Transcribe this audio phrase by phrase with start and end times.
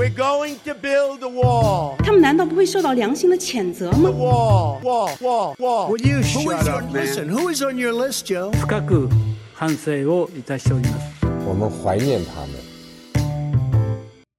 [0.00, 1.97] We're going to build a wall.
[1.97, 5.89] 他们难道不会受到良心的谴责吗 Wall, wall, wall, wall.
[5.89, 7.05] Would you Who shut is up, on, man?
[7.05, 8.51] listen, who is on your list, Joe?
[8.51, 9.09] 深く
[9.53, 11.25] 反省をいたしております。
[11.45, 12.49] 我们怀念他们。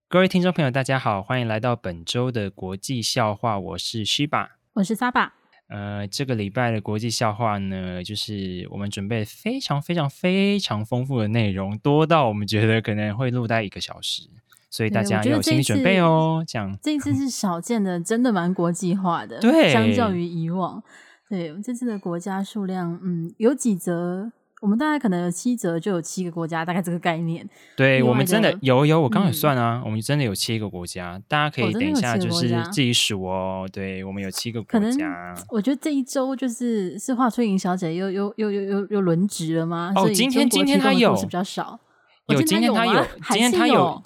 [0.09, 5.31] 各位听众朋友，大家好，欢迎来到本周的国际笑话，我是 Shiba，我是 Saba。
[5.69, 14.29] 呃，这个礼拜的国际笑话呢，就是我们准备非常非常非常丰富的内容，多到我们觉得可能会录在一个小时，
[14.73, 16.43] 所以大家要有心理准备哦。
[16.49, 20.83] 这样，这一次是少见的，真的蛮国际化的，对，相较于以往，
[21.29, 24.33] 对这次的国家数量，嗯，有几则，
[24.63, 27.47] 我们大概可能有七折，就有七个国家，大概这个概念。
[27.77, 33.69] 对我们真的有有，我刚刚有算啊，嗯、我们真的有七个国家，大家可以等一下就是自己数哦。
[33.71, 39.93] 对我们有七个国家，我觉得这一周就是是华春莹小姐又又又又又又轮值了吗？
[39.97, 41.79] 哦，今天今天她有是比较少，
[42.29, 44.03] 有今天她有今天她有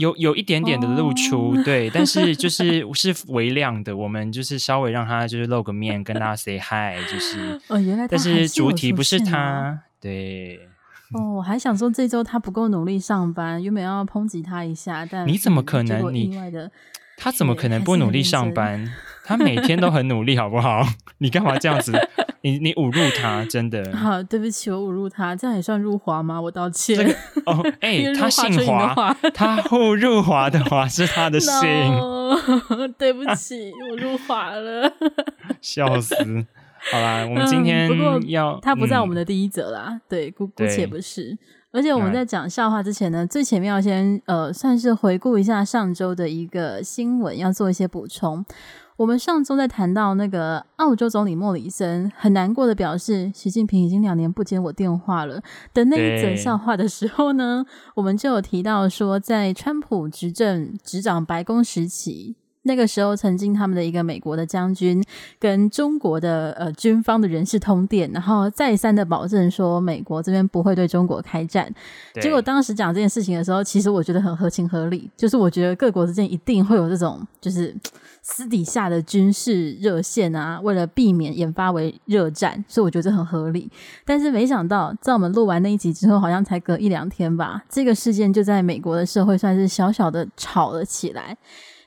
[0.00, 9.78] 有有一点点的露出，哦、对，但是就 是是微量的，我们就是稍微让他就是露个面，跟大家 say hi，就是哦，原来但是主题不是他。
[10.00, 10.58] 对，
[11.12, 16.12] 哦，我还想说这周他不够努力上班，原本要抨击他一下，但你怎么可能？
[16.12, 16.34] 你
[17.16, 18.90] 他怎么可能不努力上班？
[19.24, 20.82] 他每天都很努力，好不好？
[21.18, 21.92] 你干嘛这样子？
[22.42, 23.94] 你你侮辱他，真的。
[23.94, 26.40] 好， 对不起，我侮辱他，这样也算入华吗？
[26.40, 26.96] 我道歉。
[26.96, 27.12] 这个、
[27.46, 31.52] 哦，哎、欸，他姓华，他误入华的华是他的姓。
[31.52, 34.92] No, 对不起，我入华了，
[35.60, 36.14] 笑死。
[36.90, 37.90] 好啦，我们今天
[38.28, 41.36] 要、嗯、他不在我们的第一则啦，嗯、对，姑姑且不是。
[41.72, 48.44] 而且我们在讲笑话之前呢，最前面要先呃，算是回顾一下上周的一个新闻，要做一些补充。
[49.00, 55.40] 我们上周在谈到那个澳洲总理莫里森很难过的表示，习近平已经两年不接我电话了
[55.72, 62.36] 的那一则笑话的时候呢，我们就有提到说，在川普执政执掌白宫时期。
[62.62, 65.02] 那个时候，曾经他们的一个美国的将军
[65.38, 71.72] 跟中国的呃军方的人士通电，然后再三的保证说美国这边不会对中国开战。
[72.20, 77.74] 结果当时讲这件事情的时候，其实我觉得很合情合理，就是我觉得各国之间一定会有这种就是
[78.22, 83.70] 私底下的军事热线啊，为了避免演发为热战，所以我觉得这很合理。
[84.04, 91.34] 但是没想到，在我们录完那一集之后，好像才隔一两天吧，这个事件就在美国的社会算是小小的吵了起来。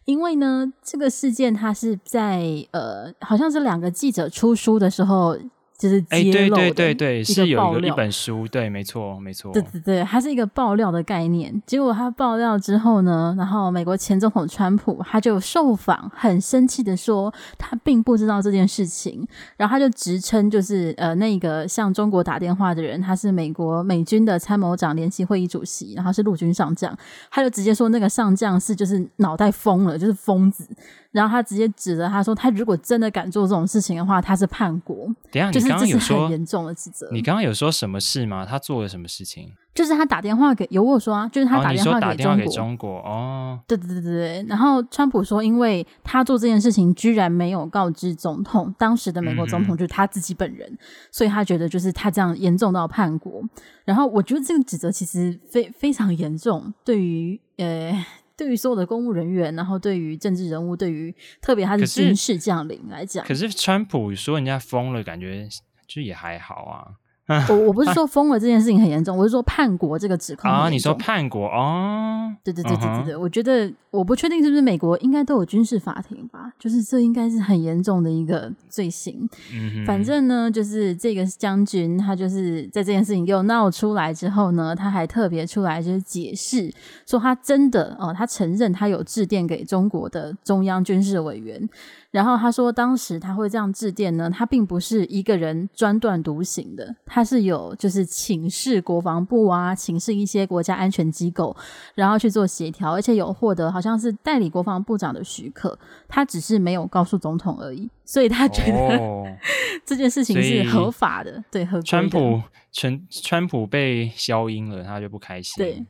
[0.05, 5.37] 因为呢，这个事件它是在呃，好像是两个记者出书的时候。
[5.77, 11.61] 就是揭露对对对对，是有一个一本书，对，没错，没错，对对对，它是一个爆料的概念。
[11.65, 26.95] 结果他爆料之后呢，然后美国前总统川普他就受访，很生气的说，他并不知道这件事情，然后他就直称就是呃，那个向中国打电话的人，他是美国美军的参谋长联席会议主席，然后是陆军上将，
[27.29, 30.65] 他就直接说那个上将是就是脑袋疯了，就是疯子。
[31.13, 37.07] 然后他直接指着他说：“他如果真的敢做这种事情的话，他是叛国。”等下，就是你刚刚有说很严重的指责。
[37.11, 38.45] 你刚刚有说什么事吗？
[38.45, 39.51] 他做了什么事情？
[39.75, 41.85] 就是他打电话给有我说啊，就是他打电
[42.27, 42.97] 话给中国。
[43.01, 43.59] 哦。
[43.67, 44.45] 对对对对对。
[44.49, 50.77] 然后川普说，因为他做这件事情居然没有告知总统，当时的美国总统就是他自己本人，嗯、
[51.11, 53.39] 所以他觉得就是他这样严重到叛国。
[53.85, 58.03] 然后我觉得这个指责其实非非常严重，对于呃。
[58.35, 65.47] 对于所有的公务人员，然后对于政治人物，对于特别他是军事将领来讲，可是川普说人家疯了，感觉
[65.87, 66.87] 就也还好啊。
[67.49, 70.69] 我我不是说疯了这件事情很严重，我是说叛国这个指控啊。
[70.69, 72.33] 你说叛国哦？
[72.43, 79.27] 对对对对对对，我觉得我不确定是不是美国应该都有军事法庭吧，就是这应该是很严重的一个罪行。
[79.53, 86.73] 嗯，反正呢，就是这个将军他就是在这件事情又闹出来之后呢，他还特别出来就是解释
[87.07, 91.69] 说他真的哦，他承认他有致电给中国的中央军事委员。
[92.13, 101.55] 然后他说，当时他会这样致电呢，他并不是一个人专断独行的，他是有就是请示国防部啊，请示一些国家安全机构，
[101.95, 105.75] 然后去做协调，而且有获得好像是代理国防部长的许可，
[106.07, 109.25] 他只是没有告诉总统而已，所以他觉得、哦、
[109.83, 111.83] 这件事情是合法的，对，合规的。
[111.83, 115.55] 川普川川普被消音了，他就不开心。
[115.57, 115.83] 对。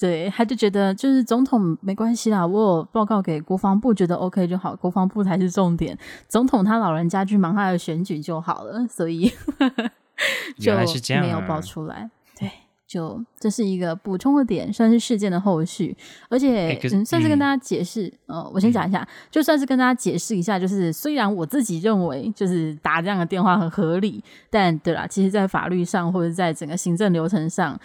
[0.00, 5.98] 对，他就觉得就是总统没关系啦，我有报告给国防部，觉得 OK 就好，国防部才是重点。
[6.28, 9.32] 总统他老人家去忙他的选举就好了，所以
[10.56, 10.72] 就
[11.20, 12.08] 没有报出来。
[12.38, 12.48] 对，
[12.86, 15.96] 就这是一个补充的点，算是事件的后续，
[16.28, 18.12] 而且、欸、嗯，算是跟大家解释。
[18.26, 27.76] 呃、嗯，我先讲一下，就算是跟大家解释一下，就是虽然我自己认为就是打这样的电话很合理，但对啦，其实在法律上或者在整个行政流程上。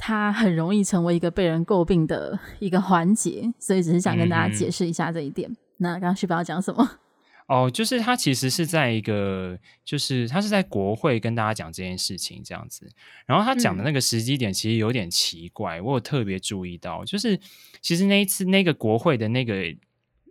[0.00, 5.48] 它很容易成为一个被人诟病的一个环节， 所以只是想跟大家解释一下这一点。
[5.50, 6.98] 嗯、那刚刚旭宝要讲什么？
[7.46, 12.88] 哦，就是他其实是在一个，就是他是在国会跟大家讲这件事情这样子。
[13.26, 17.38] 然后他讲的那个时机点其实有点奇怪，嗯、我有特别注意到，就是
[17.80, 19.54] 其实那一次那个国会的那个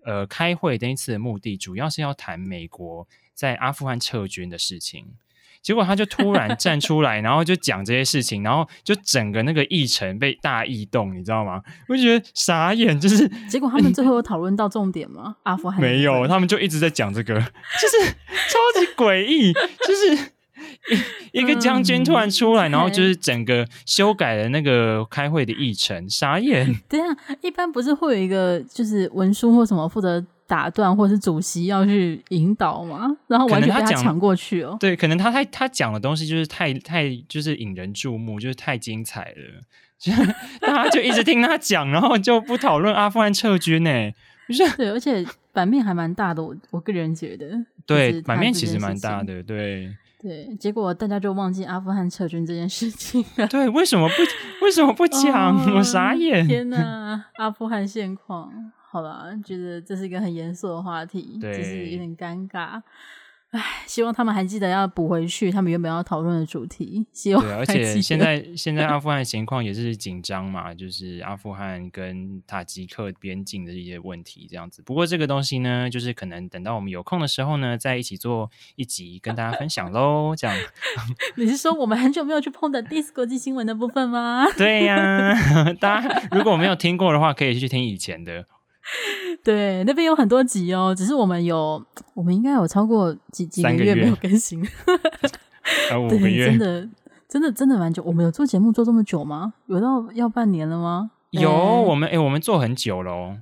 [0.06, 5.06] 呃开会那一次的目的，主要是要谈美国在阿富汗撤军的事情。
[5.62, 11.62] 结果他就突然站出来， 然后就讲这些事情，然后就整个那个议程被大异动，你知道吗？
[11.88, 15.36] 我就觉得傻眼，就是结果他们最后有讨论到重点吗？
[15.44, 18.12] 阿富汗没有，他们就一直在讲这个，就是
[18.48, 20.32] 超级诡异，就是
[21.32, 26.74] 一一个将军突然出来，嗯、然后就是整个修改了那个开会的议程，傻眼。
[26.88, 30.26] 对啊，一般不是会有一个就是文书或什么负责。
[30.50, 34.76] 打断，或是主席要去引导嘛，然后完全被他抢过去哦。
[34.80, 39.62] 对，可能他太他讲的东西就是太太就是引人注目，就是太精彩了，
[40.00, 40.12] 就
[40.60, 44.12] 大家就一直听他讲，然后就不讨论阿富汗撤军呢。
[44.48, 45.24] 不是对，而且
[45.54, 47.52] 版面还蛮大的，我我个人觉得。
[47.86, 49.96] 对，版面其实蛮大的，对。
[50.22, 53.48] 对，结果大家就忘记阿富汗撤军这件事情了。
[53.48, 55.56] 对，为什么不为什么不讲？
[55.56, 56.46] 哦、我傻眼。
[56.46, 58.52] 天哪，阿富汗现况。
[58.92, 62.82] 好吧，觉得这是一个很严肃的话题，对就是有点尴尬。
[63.52, 67.04] 唉，希望他们还记得要补回去他们原本要讨论的主题。
[67.12, 74.84] 希望，对，而且现在现在阿富汗情况也是紧张嘛，就是阿富汗跟塔吉克边境的一些问题这样子。
[74.84, 80.36] 不过这个东西呢，就是可能等到我们有空的时候呢，再一起做一集跟大家分享喽。
[80.36, 80.56] 这样，
[81.36, 84.46] 你是说我们很久没有去碰的 DIS 国际新闻的部分吗？
[84.56, 84.96] 对呀、
[85.34, 88.46] 啊，大家如果没有听过的话，可以去听以前的。
[89.44, 91.84] 对，那边有很多集哦，只是我们有，
[92.14, 94.62] 我们应该有超过几几个月没有更新，
[95.92, 96.90] 啊， 五个月，真的，
[97.28, 98.04] 真的，真的蛮久。
[98.04, 99.54] 我们有做节目做这么久吗？
[99.68, 101.12] 有到要半年了吗？
[101.32, 103.38] 有，欸、我们哎、欸，我们做很久了哦。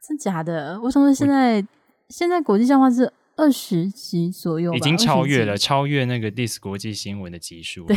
[0.00, 0.80] 真假的？
[0.80, 1.66] 为什么现在我
[2.08, 4.72] 现在国际笑话是二十集左右？
[4.72, 7.84] 已经超越了，超越那个 DIS 国际新闻的集数。
[7.84, 7.96] 对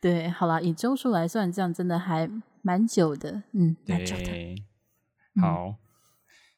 [0.00, 2.30] 对，好啦，以周数来算，这样真的还
[2.62, 3.42] 蛮久的。
[3.52, 4.24] 嗯，蛮久的。
[4.24, 4.54] 对
[5.40, 5.68] 好。
[5.68, 5.76] 嗯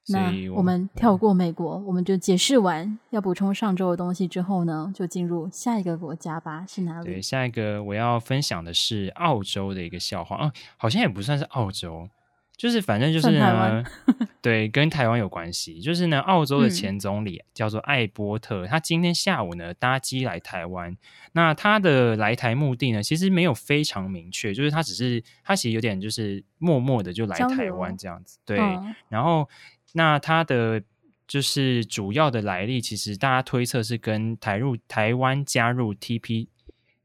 [0.08, 6.64] 那我们跳过美国，我们就解释完要补充上周的东西之后呢，就进入下一个国家吧。
[6.68, 7.04] 是哪里？
[7.04, 12.08] 对，下一个我要分享的是澳洲的一个笑话啊，好像也不算是澳洲，
[12.56, 13.84] 就是反正就是呢，
[14.42, 15.80] 对，跟台湾有关系。
[15.80, 20.96] 就是呢，澳洲的前总理叫做艾波特，嗯、他今天下午呢搭机来台湾。
[21.30, 28.40] 那他的来台目的呢，其实没有非常明确，就是他只是他其实有点就是默默的就来台湾这样子。
[28.44, 29.48] 对，嗯、然后。
[29.92, 30.82] 那它的
[31.26, 36.48] 就是主要的来历，其实大家推测是跟台入台湾加入 T P，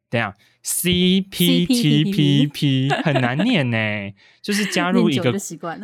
[0.09, 3.77] 等下 C P T P P 很难念呢，
[4.41, 5.33] 就是加入一个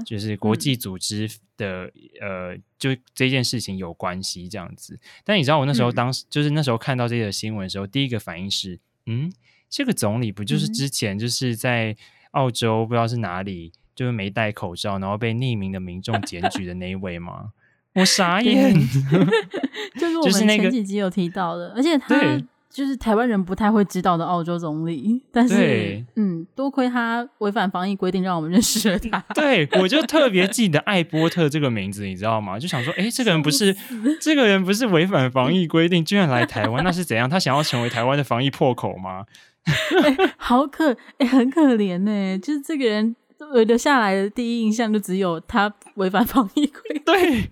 [0.05, 4.99] 就是国际组织的呃，就这件事情有关系这样子。
[5.23, 9.31] 但你知道我那时候当时、嗯、就是那时候看到这个新闻的时候，第一个反应是，嗯，
[9.69, 11.95] 这个总理不就是之前就是在
[12.31, 13.71] 澳洲不知道是哪里？
[13.95, 17.51] 就是没戴口罩，然后被匿名的民众检举的那一位吗？
[17.95, 18.73] 我傻眼。
[19.99, 25.21] 就是我们前几集有提到的，而且他就是台湾人不太会知道的澳洲总理。
[25.31, 29.23] 但是，对嗯，多亏他违反防疫规定，让我们认识了他。
[29.35, 32.57] 对，我就特别记得艾波特这个名字，你知道吗？
[32.57, 33.75] 就想说，哎，这个人不是
[34.19, 37.29] 这个人不是违反防疫规定，居然来台湾，那是怎样？
[37.29, 39.25] 他想要成为台湾的防疫破口吗？
[39.65, 42.39] 欸、 好可，哎、欸，很可怜呢。
[42.39, 43.15] 就是这个人。
[43.53, 47.03] 我留下来的第一印象就只有他违反防疫规 定。
[47.05, 47.51] 对，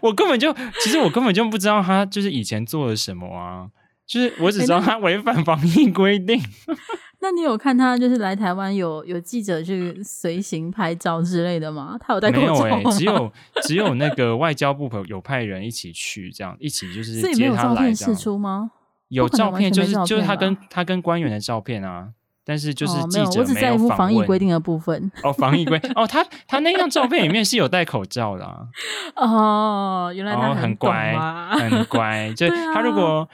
[0.00, 3.68] 我根本就其实我根本就不知道他就是以前做了什么啊，
[4.06, 6.40] 就是我只知道他违反防疫规定。
[7.20, 11.96] 那你有看他就是来台湾有有记者去随行拍照之类的吗？
[12.00, 12.76] 他有戴口罩吗？
[12.76, 17.94] 没有欸，只有只有那个外交部有派人一起去，这样一起就是接他来这样。
[17.96, 18.70] 释出吗？
[19.08, 22.10] 有照片，就是就是他跟他跟官员的照片啊。
[22.48, 25.12] 但是就是记者没有访问，哦、我只在乎防疫规定的部分。
[25.22, 28.64] 哦，防疫规哦，他他那张照片里面是有戴口罩的啊。
[29.16, 31.14] 哦，原来他很，很乖，
[31.58, 32.32] 很乖。
[32.34, 33.28] 就 他如果。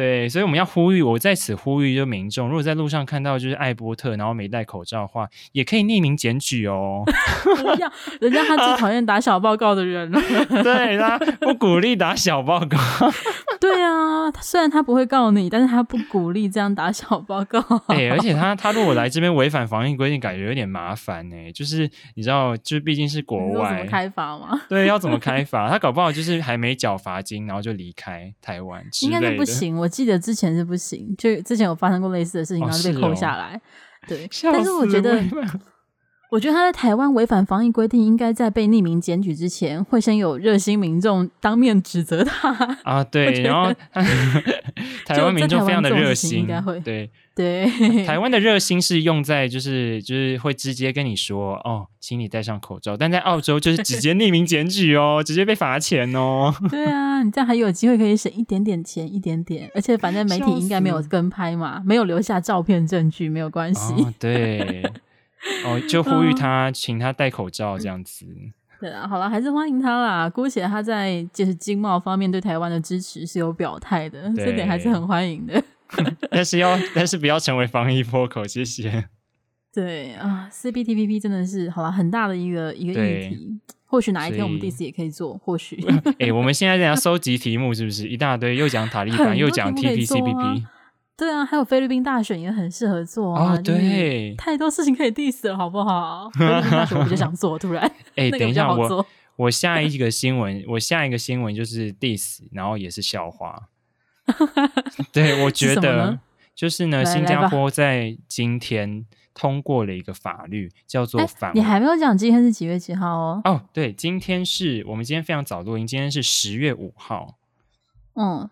[0.00, 7.02] 对，所以我们要呼吁，我在此呼吁，就民众如果在路上看到就是艾波特，然后没戴口罩的话，也可以匿名检举哦。
[7.44, 10.18] 不要，人家他最讨厌打小报告的人了。
[10.64, 12.78] 对，他不鼓励打小报告。
[13.60, 17.60] 对啊，虽然他不会告你，但是他不鼓励这样打小报告。
[17.88, 21.52] 哎、欸，而且他他如果来这边违反防疫规定，感觉有点麻烦呢。
[21.52, 24.62] 就是你知道，就是毕竟是国外，怎么开罚吗？
[24.66, 25.68] 对，要怎么开罚？
[25.68, 29.76] 他搞不好就是还没缴罚金，然后就离开台湾，应该是不行。
[29.76, 33.60] 我记得之前是不行，就之前有发生过类似的事情，然后就被扣下来。
[34.08, 35.22] 对， 但是我觉得。
[36.30, 43.02] 我觉得他在台湾违反防疫规定，应该在被匿名检举之前，会先有热心民众当面指责他啊。
[43.02, 43.74] 对， 然后
[45.04, 47.66] 台湾民众非常的热心，应该会对对。
[48.06, 52.96] 台湾的热心是用在就是就是会直接跟你说哦，请你戴上口罩。
[52.96, 56.54] 但在澳洲就是直接 匿名检举哦，直接被罚钱哦。
[56.70, 59.68] 对啊，你这样还有机会可以省一点点钱，一点点。
[59.74, 63.94] 而且反正媒体应该没有跟拍嘛，没有留下照片证据，没有关系。
[63.94, 64.88] 哦、对。
[65.64, 68.26] 哦，就呼吁他，请他戴口罩这样子。
[68.80, 70.28] 对啊，好了，还是欢迎他啦。
[70.28, 75.62] 姑且他在就是经贸方面对台湾的支持是有表态的，这点还是很欢迎的。
[76.30, 79.08] 但是要，但是不要成为防疫破口，谢谢。
[79.72, 83.60] 对啊，CPTPP 真的是好了很大的一个一个议题。
[83.86, 85.76] 或许哪一天我们第四也可以做，或许。
[86.18, 88.54] 哎、欸，我们现在在讲收集题目，是不是一大堆？
[88.56, 90.62] 又讲塔利班，又讲 TPCPP。
[91.20, 93.52] 对啊，还有菲律宾大选也很适合做啊！
[93.52, 96.30] 哦、对，太多事情可以 diss 了，好不好？
[96.32, 97.84] 菲律宾大选我就想做，突然。
[98.16, 103.68] 哎、欸， 等一下，我我下一个新闻，我下一个新闻就是 diss，然后也是笑话。
[105.12, 106.18] 对，我觉得
[106.54, 111.52] 就是呢，新加坡在今天通过了一个法律，叫做反。
[111.54, 113.42] 你还没有讲今天是几月几号哦？
[113.44, 117.34] 哦，对，今天是我们今天非常早录音，今天是十月五号。
[118.14, 118.48] 嗯。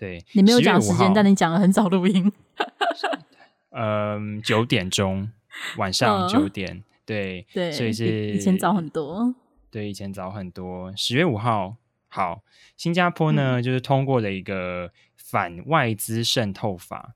[0.00, 2.32] 对，你没有讲时间，但你讲了很早录音。
[3.68, 5.30] 嗯，九点钟，
[5.76, 9.34] 晚上九点，嗯、对 对，所以是以前早很多。
[9.70, 10.90] 对，以前早很多。
[10.96, 11.76] 十月五号，
[12.08, 12.40] 好，
[12.78, 17.14] 新加坡呢、嗯、就是通过了一个反外资渗透法。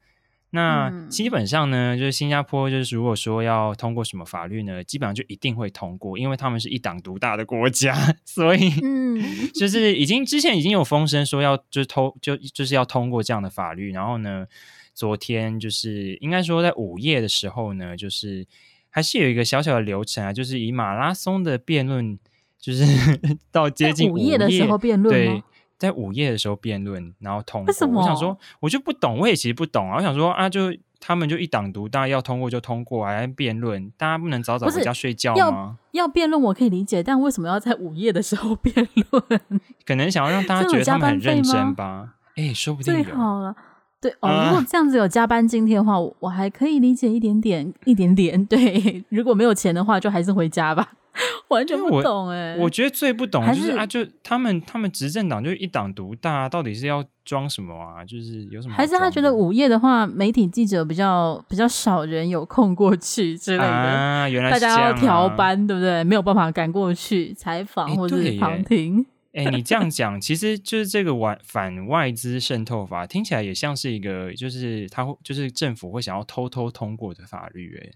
[0.54, 7.92] 那基本上呢，就是新加坡，就是如果说要通过什么法律呢，基本上就一定会通过，因为他们是一党独大的国家，
[8.24, 9.20] 所以，嗯，
[9.52, 14.46] 就 是已经之前已经有风声说要就是通就就是要通过这样的法律，然后呢，
[14.94, 18.46] 昨天就是应该说在午夜的时候呢，就是
[18.90, 22.16] 还是有一个小小的流程啊，就是以马拉松的辩论，
[22.60, 22.84] 就是
[23.50, 25.42] 到接近午夜，午夜的时候辩论，对。
[25.84, 27.66] 在午夜的时候辩论，然后通过。
[27.66, 28.00] 为什么？
[28.00, 29.96] 我想说，我就不懂，我也其实不懂啊。
[29.98, 35.76] 我想说啊，就他们就一党独大，要通过就通过，还辩论，大家不能早早回家睡觉吗？
[35.92, 38.74] 要要辩论我可以理解，但为什么要在午夜的时候 辩
[39.10, 39.40] 论？
[39.84, 42.14] 可能想要让大家觉得他们很认真吧？
[42.36, 43.54] 哎、欸，说不定好了，
[44.00, 44.48] 对哦、呃。
[44.48, 48.44] 如果这样子有加班津贴的话，我还可以理解一点点，一点点。
[48.46, 50.92] 对，如果没有钱的话，就还是回家吧。
[51.48, 52.58] 完全不懂哎、欸！
[52.58, 58.04] 我觉得最不懂就是啊，就他们他们执政党就一党独大，到底是要装什么啊？
[58.04, 58.74] 就是有什么？
[58.74, 64.28] 还是他觉得午夜的话，媒体记者比较比较少人有空过去之类的啊？
[64.28, 66.02] 原来大家要调班，对不对？
[66.02, 69.06] 没有办法赶过去采访或者是旁听。
[69.32, 77.92] 哎、欸，你这样讲，其实就是这个外反外资渗透法，听起来也像是一个，就是他会就是政府会想要偷偷通过的法律、欸，哎。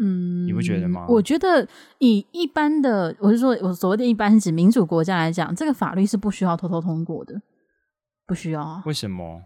[0.00, 1.06] 嗯，你不觉得吗？
[1.08, 7.40] 我觉得以一般的，我是说，我所谓的一般是指民主国家来讲，这个法律是不需要偷偷通过的，
[8.26, 8.82] 不需要啊。
[8.86, 9.40] 为什么？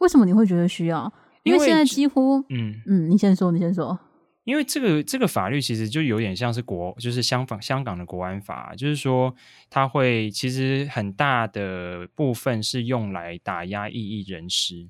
[0.00, 1.10] 为什么你会觉得需要？
[1.42, 3.98] 因为，因为现在几乎，嗯嗯，你先说，你先说。
[4.44, 9.34] 因为这个这个法律其实就有点像是国，就是香港香港的国安法，就是说
[9.70, 14.88] 它会其实很大的部分是用来打压异议人士，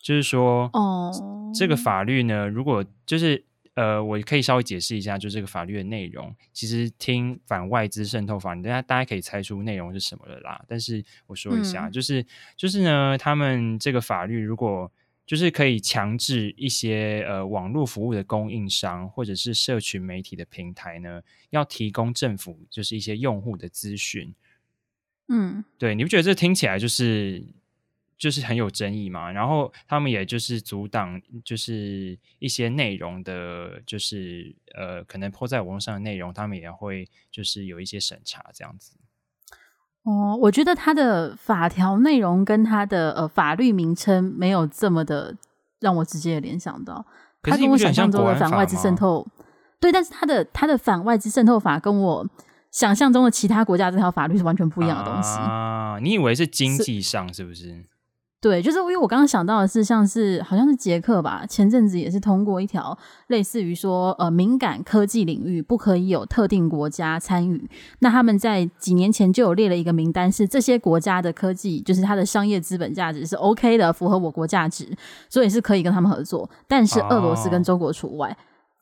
[0.00, 1.12] 就是说，哦，
[1.54, 3.44] 这个法律呢，如果就是。
[3.74, 6.34] 呃，我可以稍微解释一下，就这个法律的内容。
[6.52, 10.62] 其实听反外资渗透法，大家大家可以猜出内容是什么了啦。
[10.68, 14.92] 但是我说一下，嗯、就是就是呢，他们这个法律如果
[15.24, 24.34] 就是可以强制一些呃网络服务的供应商或者是社群媒体的平台呢，要提供政府就是一些用户的资讯。
[25.28, 27.42] 嗯，对，你不觉得这听起来就是？
[28.22, 38.96] 就是很有争议嘛，然后他们也就是阻挡，就是一些内容的，就是呃，可能 po 在网络上的内容，他们也会就是有一些审查这样子。
[40.04, 45.36] 哦，我觉得他的法条内容跟他的呃法律名称没有这么的
[45.80, 47.04] 让我直接联想到，
[47.42, 49.26] 他跟我想象中的反外资渗透，
[49.80, 52.28] 对，但是他的他的反外资渗透法跟我
[52.70, 55.98] 想象中的其他国家这条法律是完全不一样的东西啊。
[56.00, 57.84] 你以为是经济上是，是不是？
[58.42, 67.70] 对，就是因为我刚刚想到的是，像是好像是捷克吧，前阵子也是通过一条类似于说，呃，敏感科技领域不可以有特定国家参与。
[68.00, 74.92] 那他们在几年前就有列了一个名单，是这些国家的科技，就是它的商业资本价值是 OK 的，符合我国价值，
[75.30, 76.50] 所以是可以跟他们合作。
[76.66, 78.36] 但是俄罗斯跟中国除外。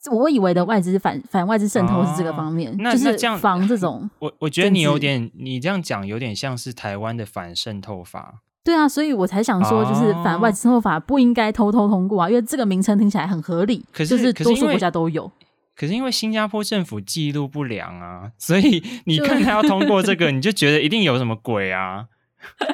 [0.07, 4.09] 哦、我以为的外资反反外资渗透是这个方面，哦、就是防这种。
[4.21, 8.37] 我我觉得你有点，你这样讲有点像是台湾的反渗透法。
[8.63, 15.31] 对啊，所以我才想说，就是反外资生活法不应该偷偷通过啊，因为这个名称听起来很合理，可是就是多数国家都有。
[15.75, 22.05] 可是因为新加坡政府记录不良啊，所以 你看他要通过这个，你就觉得一定有什么鬼啊，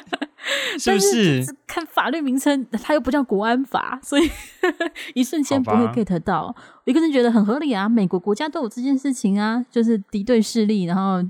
[0.77, 1.41] 是不是？
[1.45, 4.29] 是看法律名称，它又不叫国安法，所以
[5.15, 6.53] 一瞬间不会 get 到。
[6.85, 11.23] 我一个人觉得很合理啊，美国国家都有这件事情啊，就是敌对势力，然后。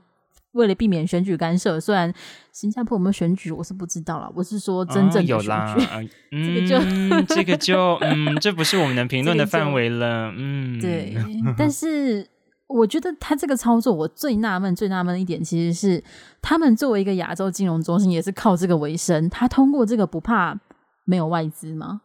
[0.57, 2.11] 为了避免选举干涉，虽然
[2.51, 4.29] 新加坡有没有选举，我是不知道啦。
[4.35, 5.75] 我是说真正的选举，哦、有啦，
[6.33, 10.33] 嗯、这个就这个就嗯，这不是我们能评论的 范围了。
[10.35, 11.15] 嗯，对。
[11.55, 12.27] 但是
[12.67, 16.03] 我觉得他这个操作，我最纳闷、最纳闷的一点，其实是
[16.41, 19.29] 他们作为一个亚洲金融中心，也是靠这个为生。
[19.29, 20.59] 他通过这个不怕
[21.05, 22.01] 没有外资吗？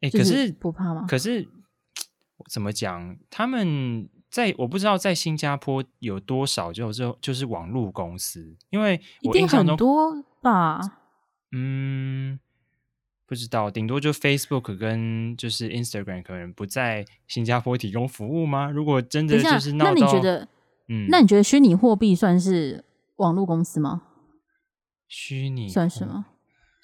[0.00, 1.04] 哎、欸，可是不怕吗？
[1.06, 1.46] 可是
[2.50, 3.16] 怎么讲？
[3.30, 4.08] 他们。
[4.34, 10.80] 在我不知道在新加坡有多少就就就是网络公司，因为我印象中很多吧，
[11.52, 12.40] 嗯，
[13.26, 18.68] 不知道，顶多就 Facebook 跟就是 Instagram 可能不在新加坡提供服务吗？
[18.68, 20.48] 如果真的就是那你觉得，
[20.88, 22.84] 嗯，那你觉得虚拟货币算是
[23.18, 24.02] 网络公司吗？
[25.06, 26.26] 虚拟算是吗？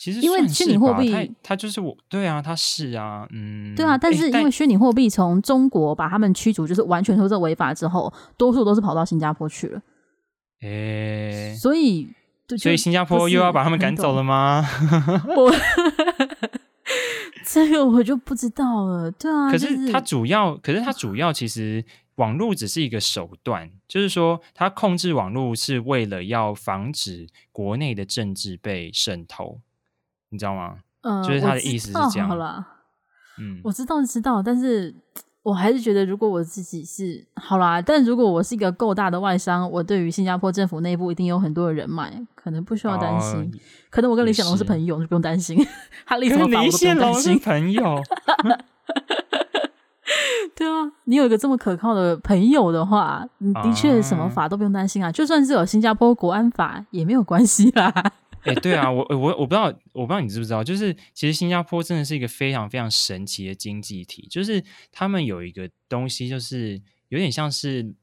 [0.00, 3.98] 其实因为虚拟货币，它就是我对啊，它是啊，嗯，对啊。
[3.98, 9.82] 但是因为虚拟货币从中国把他们驱逐，就是完全说这违法之后，多数都是跑到新加坡去了。
[10.62, 12.08] 诶，所以
[12.56, 14.66] 所以新加坡又要把他们赶走了吗？
[15.36, 15.52] 我
[17.44, 19.10] 这个我就不知道了。
[19.10, 29.60] 对啊，可是它主要，可是它主要其实网络只是一个手段，就是说它控制网络是为了要防止国内的政治被渗透。
[30.30, 30.76] 你知道吗？
[31.02, 32.28] 嗯，就是他的意思是这样。
[32.28, 32.66] 好了，
[33.38, 34.94] 嗯，我知道知道，但是
[35.42, 43.40] 我还是觉得，如果我自己是好啦，但如果我是一个够大的外商，我对于新加坡政府内部一定有很多的人脉，可能不需要担心。
[43.40, 43.58] 哦、
[43.88, 45.56] 可能我跟李显龙是朋友，是就不用担心。
[46.04, 47.38] 他立什么法我都不用担心。
[47.38, 48.02] 朋友，
[50.54, 55.08] 对啊，你有一个这么可靠的朋友的话，你的确什么法都不用担心啊。
[55.08, 57.90] 啊就算是有新加坡国安法也没有关系啦。
[58.44, 67.94] 哎、对啊，我我我不知道，我不知道你知不知道，就是其实新加坡真的是一个非常非常神奇的经济体，就是他们有一个东西，就是有点像是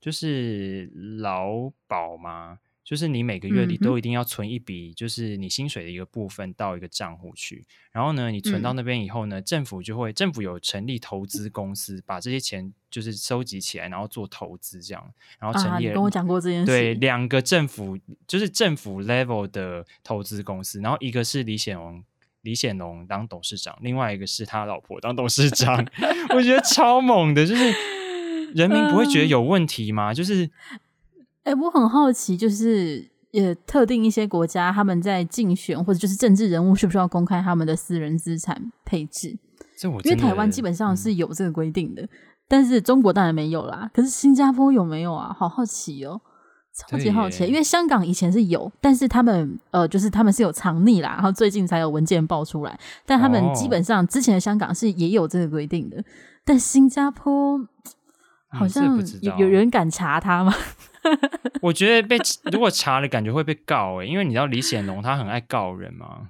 [0.00, 2.58] 就是劳保嘛。
[2.84, 7.64] 就是你每个月你都一定要存一笔，就是你薪水的一个部分到一个账户去。
[7.92, 15.12] 然后呢，你存到那边以后呢，政府就会政府有成立投资公司，把这些钱就是收集起来，然后做投资这样。
[15.38, 16.66] 然后成立了，跟我讲过这件事。
[16.66, 22.02] 对，两个政府就是政府 level 的投资公司，然后一个是李显龙，
[22.40, 25.86] 李显龙当董事长，另外一个是他老婆当董事长。
[26.34, 27.62] 我觉得超猛的，就是
[28.54, 30.12] 人民不会觉得有问题吗？
[30.12, 30.50] 就是。
[31.44, 39.36] 哎、欸，我很好奇，就是也特定一些国家，他们在竞选或者就是政治人物，需不需要公开他们的私人资产配置？
[39.76, 42.08] 这我因为台湾基本上是有这个规定的，嗯，
[42.46, 43.90] 但是中国当然没有啦。
[43.92, 45.34] 可是新加坡有没有啊？
[45.36, 46.20] 好好奇哦，
[46.72, 47.44] 超级好奇。
[47.46, 52.78] 因为香港以前是有，但是他们呃，就是他们是有藏匿啦，然后最近才有文件爆出来。
[53.04, 56.04] 但他们基本上之前的香港是也有这个规定的，哦，
[56.44, 57.58] 但新加坡
[58.48, 60.54] 好像有，嗯，有人敢查他吗？
[61.62, 62.16] 我觉得被
[62.52, 66.28] 如果查了，感觉会被告哎，因为你知道李显龙他很爱告人嘛，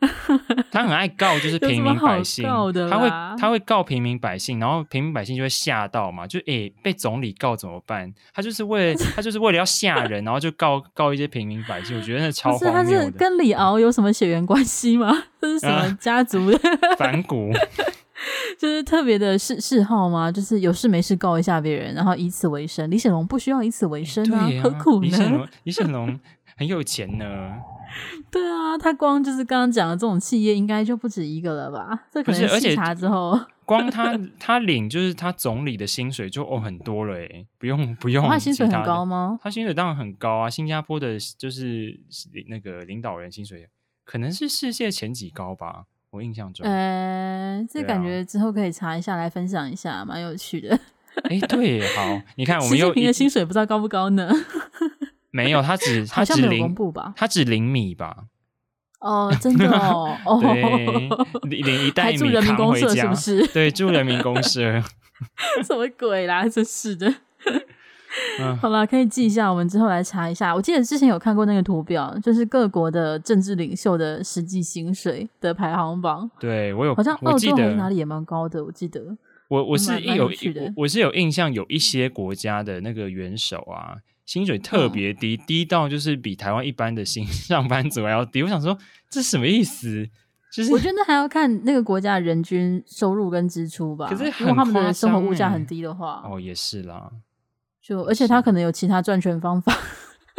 [0.70, 2.44] 他很爱告就是平民百姓，
[2.88, 8.12] 他会他会告平民百姓，然后平民百姓就会吓到嘛，就哎被总理告怎么办？
[8.34, 13.00] 他就是为了 他就是为了要吓人，然后就告告一些平民百姓，我觉得那超荒谬的。
[13.00, 15.24] 他是跟李敖有什么血缘关系吗？
[15.40, 16.50] 这是什么家族
[16.98, 17.50] 反骨？
[18.58, 20.30] 就是特别的嗜嗜好吗？
[20.30, 22.90] 就是有事没事告一下别人，然后以此为生。
[22.90, 25.08] 李显龙不需要以此为生啊，何苦呢？
[25.08, 26.20] 李显龙， 李显龙
[26.56, 27.24] 很有钱呢。
[28.30, 32.06] 对啊，他光就是刚刚讲的这种企业，应该就不止一个了吧？
[32.10, 38.26] 这可能细查之后， 光他他领就是他总理的薪水就哦很多了哎，不用不用。
[38.28, 39.38] 他薪水很高吗？
[39.40, 42.00] 他薪水当然很高啊，新加坡的就是
[42.48, 43.68] 那个领导人薪水
[44.04, 45.84] 可能是世界前几高吧。
[46.14, 50.78] 我印象中，呃，这感觉之后可以查一下来分享一下，蛮有趣的。
[51.24, 54.30] 哎，对，好，你 看我们又习近平的薪水不知道高不高呢？
[55.32, 58.26] 没有，他只 他只零吧，他只零米吧？
[59.00, 60.40] 哦，真的哦，
[61.42, 63.46] 对，领一袋米人民公社是不是？
[63.48, 64.80] 对，住人民公社，
[65.66, 66.48] 什么鬼啦？
[66.48, 67.12] 真是的。
[68.40, 70.54] 嗯、好了，可以记一下，我们之后来查一下。
[70.54, 76.30] 我记得之前有看过那个图表，就是各国的政治领袖的实际薪水的排行榜。
[76.38, 79.16] 对，我有，好像澳洲还是哪里也蛮高的，我记得。
[79.48, 80.30] 我我是有，
[80.74, 88.42] 我是有印象，有一些国家的那个元首啊，薪水特别低，嗯，低到就是比台湾一般的新上班族还要低。
[88.42, 88.76] 我想说，
[89.10, 90.08] 这什么意思？
[90.50, 94.06] 就是我觉得还要看那个国家的人均收入跟支出吧。
[94.08, 97.10] 可是如果他们的生活物价很低的话，哦，也是啦。
[97.86, 99.76] 就而且他可能有其他赚钱方法。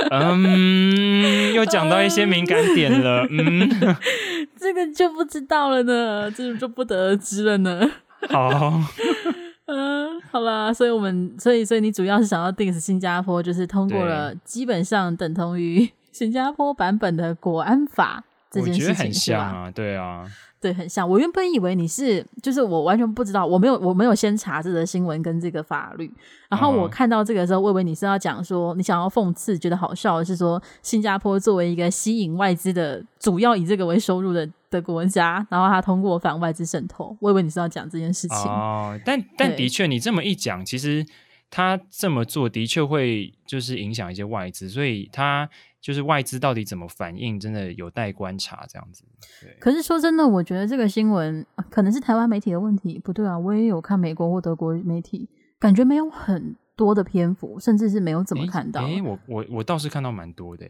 [0.10, 3.28] 嗯，又讲到一些敏感点了。
[3.30, 3.70] 嗯，
[4.58, 7.90] 这个就不知道了呢，这个就不得而知了呢。
[8.30, 8.82] 好。
[9.68, 18.24] 嗯，好啦，所以我们，所以，所以你主要是想要 diss 新加坡，就是通过了基本上等同于新加坡版本的国安法
[18.62, 20.26] 这件事情，我觉得很像啊，对啊。
[20.62, 21.08] 对，很像。
[21.08, 26.12] 我原本以为你是，就是我完全不知道，我没有，我没有先查这个新闻跟这个法律。
[26.50, 38.40] 然后我看到这个的时候，我以为你是要讲说，你想要讽刺，觉得好笑是说，新加坡作为一个吸引外资的主要以这个为收入的的国家，然后他通过反外资渗透，我以为你是要讲这件事情。
[38.48, 41.06] 哦，但但的确，你这么一讲，其实
[41.52, 45.48] 他这么做的确会就是影响一些外资，所以他。
[45.86, 48.66] 就是外资到底怎么反应，真的有待观察。
[48.68, 49.04] 这样子，
[49.40, 49.56] 对。
[49.60, 53.38] 可是说真的，我觉得这个新闻可能是台湾媒体的问题，不对啊？
[53.38, 58.82] 我也有看美国或德国媒体，感觉没有很多的篇幅，甚至是没有怎么看到。
[58.82, 60.68] 哎、我我我倒是看到蛮多的，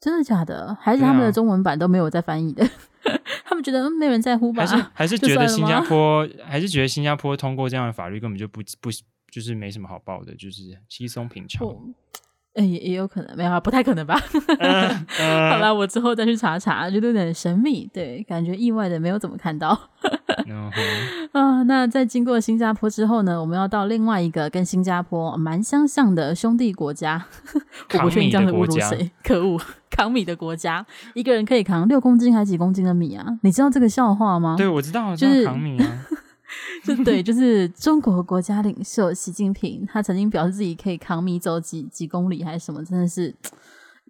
[0.00, 0.72] 真的假的？
[0.80, 2.64] 还是他们的中文版都没有在翻译的？
[2.64, 2.70] 啊、
[3.44, 4.64] 他们觉得嗯，没人在乎吧？
[4.64, 8.88] 还是还是觉得新加 坡，还是觉得新加坡通过这样的法律根本就不不
[9.32, 11.66] 就是没什么好报的，就是稀松平常。
[12.54, 14.16] 哎、欸，也也有可能，没有啊，不太可能吧？
[14.60, 19.76] 嗯嗯、好了，我之后再去查查，觉得有点神秘，对，感觉意外的没有怎么看到。
[20.46, 20.70] 嗯、
[21.32, 27.24] 啊，那在经过新加坡之后呢，我们要到另外一个跟新加坡蛮相像的兄弟国家，
[27.94, 33.26] 我不确定这样的侮辱谁，可恶，扛米的国家，一个人可以扛六公斤还是几公斤的米啊？
[33.42, 34.54] 你知道这个笑话吗？
[34.56, 36.06] 对，我知道，就是扛米啊。
[36.84, 43.34] 就对，就是中国国家领袖习近平，他曾经表示自己可以扛米走几几公里还是什么，真的是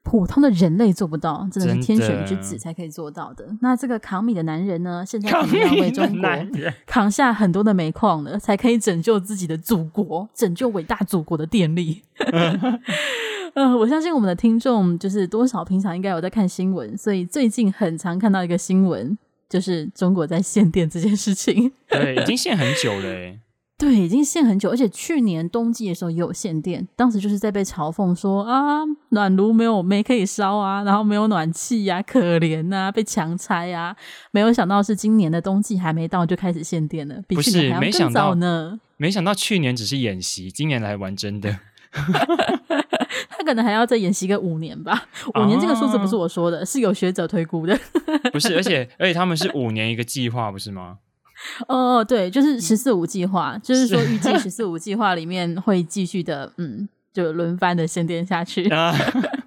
[0.03, 3.47] 普通的人类做不到，真的是天选之子才可以做到的。
[3.47, 6.29] 的那这个扛米的男人呢，现在可能要为中国
[6.85, 12.03] 扛下很多的煤矿了，才可以拯救自己的祖国，拯救伟大祖国的电力。
[13.79, 19.17] 我相信我们的听众就是多少平常应该有在看新闻，所以最近很常看到一个新闻。
[19.49, 23.41] 就是中国在限电这件事情， 对，已经限很久了诶。
[23.77, 33.95] 对，已经限很久，而且去年冬季的时候也有限电，当时就是在被嘲讽说啊，暖炉没有煤可以烧啊，然后没有暖气呀、啊，可怜呐、啊，被强拆啊。
[34.31, 38.79] 没有想到是今年的冬季还没到就开始限电了，比去年还要更早呢。
[38.97, 41.59] 没想到去年只是演习，今年来玩真的。
[43.29, 47.79] 他可能还要再演习个五年吧，五年这个数字不是我说的，哦、是有学者推估的。
[48.33, 50.99] 不是，而且而且他们是五年一个计划，不是吗？
[51.69, 58.69] 哦，对，就是“十四五”计划，就是说预计“十四五”计划里面会继续的，嗯，就轮番的限电下去。
[58.71, 58.95] 啊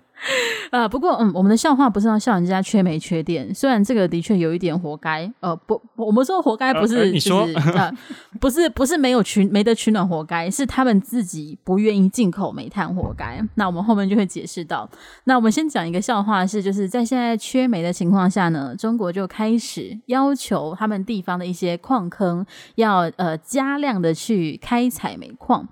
[0.72, 5.32] 啊，不过嗯，我们的笑话不是要笑人家缺煤缺电，虽然这个的确有一点活该。
[5.40, 7.92] 呃，不，我们说活该不 是，你说呃，
[8.40, 13.42] 不是不是没有取没得取暖活该，是他们自己不愿意进口煤炭活该。
[13.56, 14.90] 那我们后面就会解释到。
[15.26, 25.68] 那我们先讲一个笑话，是就是在现在缺煤的情况下呢，中国就开始要求他们地方的一些矿坑要呃加量的去开采煤矿。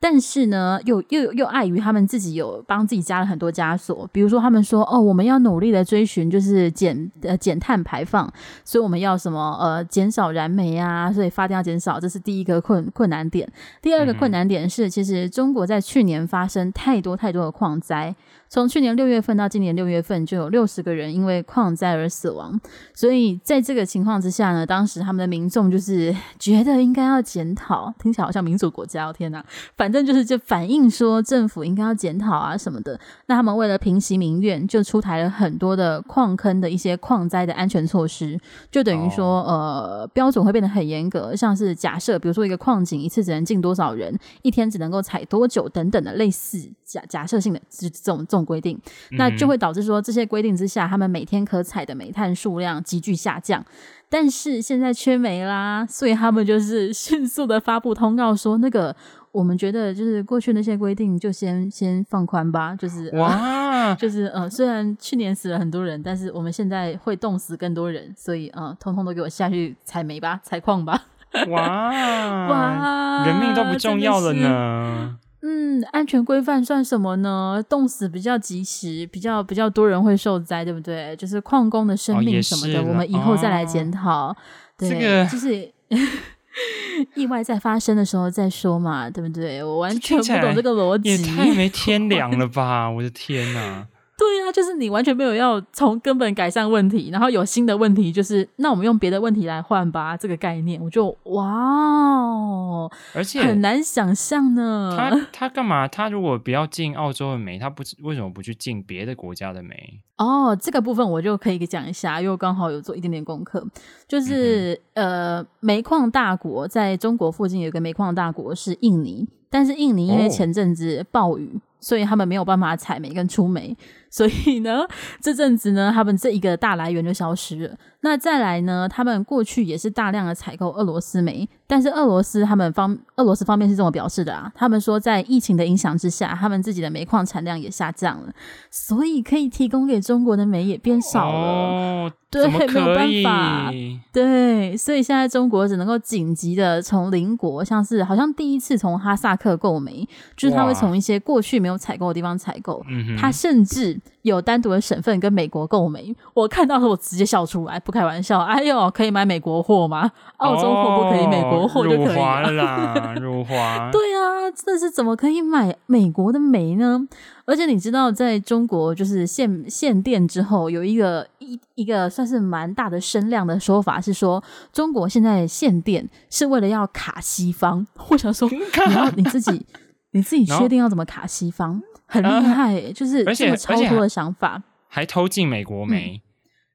[0.00, 8.32] 但是呢，又又又碍于他们自己有帮自己加了很多枷锁，比如说他们说哦，我们要努力的追寻就是减呃减碳排放，
[8.64, 13.50] 所以我们要什么呃减少燃煤啊，所以发电要减少，这是第一个困困难点。
[13.82, 18.14] 第二个困难点是，其实中国在去年发生太多太多的矿灾。
[18.48, 22.58] 从去年六月份到今年六月份，就有六十个人因为矿灾而死亡。
[22.94, 29.44] 所以在这个情况之下呢，当时他们的民众就是 觉得应该要检讨，听起来好像民主国家，哦天哪！
[29.76, 32.98] 反正就是就反映说政府应该要检讨啊什么的。
[33.26, 48.37] 那他们为了平息民怨，就出台了很多的矿坑的一些矿灾的安全措施，就等于说呃标准会变得很严格，像是假设比如说一个矿井一次只能进多少人，一天只能够采多久等等的类似假假设性的这种这种。
[48.44, 48.78] 规定，
[49.12, 53.64] 那就会导致说这些规定之下，他们每天可采的煤炭数量急剧下降。
[54.10, 58.94] 但是现在缺煤啦，所以他们就是 迅速的发布通告说，那个
[59.32, 71.04] 我们觉得就是过去那些规定就先先放宽吧，就是哇，呃、就是呃，虽然去年死了很多人，但是我们现在会冻死更多人，所以呃，通通都给我下去采煤吧，采矿吧。
[71.50, 71.90] 哇
[72.48, 75.18] 哇，人命都不重要了呢。
[75.40, 77.62] 嗯，安全规范算什么呢？
[77.68, 81.14] 冻死比较及时，比较比较多人会受灾，对不对？
[81.16, 84.28] 就是矿工的生命什么的，哦、我们以后再来检讨。
[84.30, 84.36] 哦、
[84.76, 85.70] 对，这个就是
[87.14, 89.62] 意外在发生的时候再说嘛，对不对？
[89.62, 92.90] 我完全不懂这个逻辑，也太没 天良了吧！
[92.90, 93.86] 我的天哪！
[94.18, 104.92] 对啊，就是你完全没有要从根本改善问题，然后有新的问题，就是那我们用别的问题来换吧，这个概念，我就哇哦，而且很难想象呢。
[104.98, 105.86] 他他干嘛？
[105.86, 110.00] 他如果不要进澳洲的煤，他不为什么不去进别的国家的煤？
[110.16, 113.64] 哦，这个部分我就可以讲一下，因为我刚好有做一点点功课，
[114.08, 121.52] 就是、嗯、呃，煤矿大国在中国附近有一个煤矿大国是印尼，但是印尼因为前阵子暴雨。
[121.54, 123.76] 哦所以他们没有办法采煤跟出煤，
[124.10, 124.86] 所以呢，
[125.20, 127.76] 这阵子呢，他们这一个大来源就消失了。
[128.00, 138.32] 那再来呢，他们过去也是大量的采购俄罗斯煤，但是俄罗斯他们方俄罗斯方面是这么表示的啊，他们说在疫情的影响之下，他们自己的煤矿产量也下降了，
[138.70, 141.38] 所以可以提供给中国的煤也变少了。
[141.38, 143.70] 哦，对，没有办法。
[144.10, 152.82] 对，所以现在中国只能够紧急的从邻国，像是好像第一次从哈萨克购煤，就是他会从一些过去没有采购的地方采购，
[153.20, 154.00] 他甚至。
[154.28, 158.38] 有单独的省份跟美国购煤，我看到时候我直接笑出来，不开玩笑。
[158.40, 160.10] 哎呦，可以买美国货吗？
[160.36, 162.94] 澳洲货不可以，美国货就可以啦。
[163.90, 167.08] 对啊，这是怎么可以买美国的煤呢？
[167.44, 177.86] 而且你知道，在中国就是限限电之后，有一个一一个算是蛮大的声量的说法是说，中国现在限电是为了要卡西方。
[178.10, 179.64] 我想说， 你要你自己
[180.12, 181.82] 你自己确定要怎么卡西方？
[182.06, 186.22] 很厉害、欸，就是这么超脱的想法，还偷进美国煤，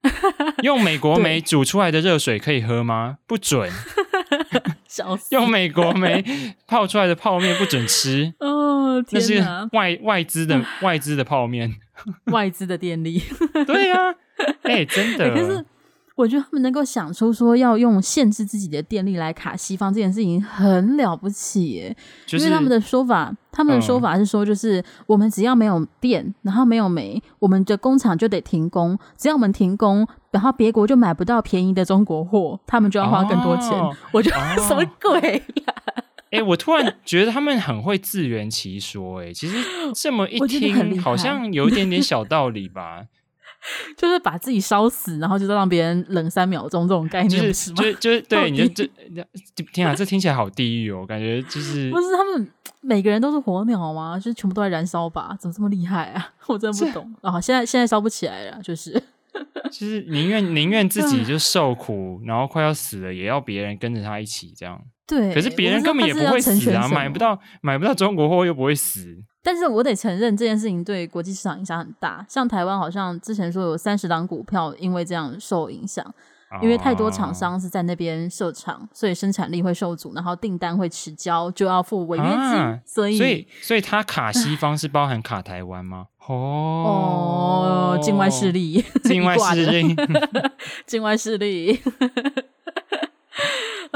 [0.03, 3.17] 嗯、用美国 煤煮出来的热水可以喝吗？
[3.25, 3.71] 不准，
[5.31, 6.23] 用美国煤
[6.67, 11.73] 泡出来的泡面不准吃哦，天，那是外外资的外资的泡面，
[12.25, 13.23] 外资的电力，
[13.65, 14.15] 对呀、啊，
[14.63, 15.33] 哎、欸，真的。
[15.33, 15.65] 欸
[16.15, 21.97] 我觉得他们能够想出说要用限制自己的电力来卡西方这件事情很了不起耶，
[22.27, 28.97] 就是、因为他们的说法，他们的说法是说，就是、嗯、我们只要没有电，然后没有煤，我们的工厂就得停工。
[29.17, 33.71] 只要我们停工，然后别国就买不到便宜的中国货，他们就要花更多钱。
[33.71, 35.19] 哦、我觉得、哦、什么鬼
[35.65, 35.73] 呀？
[36.29, 39.21] 哎、欸，我突然觉得他们很会自圆其说。
[39.21, 39.57] 哎，其实
[39.95, 43.03] 这么 一听，好像有一点点小道理吧。
[43.97, 47.77] 就是把自己烧死，然后就让别人冷三秒钟这种概念，就是吗？
[47.77, 48.67] 就就对，你就
[49.55, 52.47] 这天啊，这听起来好地狱哦，感觉就是不是他们
[52.81, 54.17] 每个人都是火鸟吗？
[54.17, 55.35] 就是全部都在燃烧吧？
[55.39, 56.33] 怎么这么厉害啊？
[56.47, 57.39] 我真的不懂啊！
[57.39, 58.91] 现在现在烧不起来了，就是
[59.71, 64.81] 就是宁愿宁愿自己 就受苦，然后快要死了，也要别人跟着他一起这样。
[65.05, 69.05] 对，可是别人根本也不会死啊，买不到买不到中国货又不会死。
[69.45, 76.05] 但是我得承认这件事情对国际市场影响很大，像台湾好像之前说有三十档股票因为这样受影响，
[76.61, 86.05] 因为太多厂商是在那边设厂，所以生产力会受阻，然后订单会迟交，就要付违约金，啊、所以所以所以它卡西方是包含卡台湾吗？
[86.25, 89.93] 哦，境外势力， 境外势力，
[90.87, 91.81] 境外势力。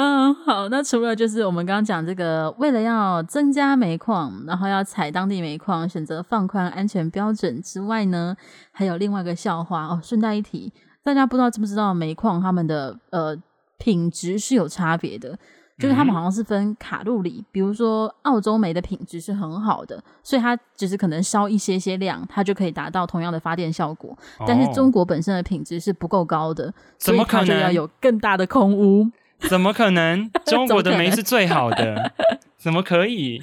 [0.07, 0.69] 嗯，好。
[0.69, 8.33] 那除了就是我们刚刚讲这个，为了要增加煤矿，然后要采当地煤矿，选择放宽安全标准之外呢，
[8.71, 9.99] 还有另外一个笑话哦。
[10.01, 10.71] 顺带一提，
[11.03, 13.35] 大家不知道知不知道煤矿他们的呃
[13.77, 15.37] 品质是有差别的，
[15.77, 24.17] 就是他们好像是分卡路里，比如说澳洲煤的品质是很好的，所以它只是可能烧一些些量，它就可以达到同样的发电效果。
[24.47, 29.05] 但是中国本身的品质是不够高的，所以它就要有更大的空污。
[29.49, 30.29] 怎么可能？
[30.45, 32.11] 中国的煤是最好的，
[32.57, 33.39] 怎么可以？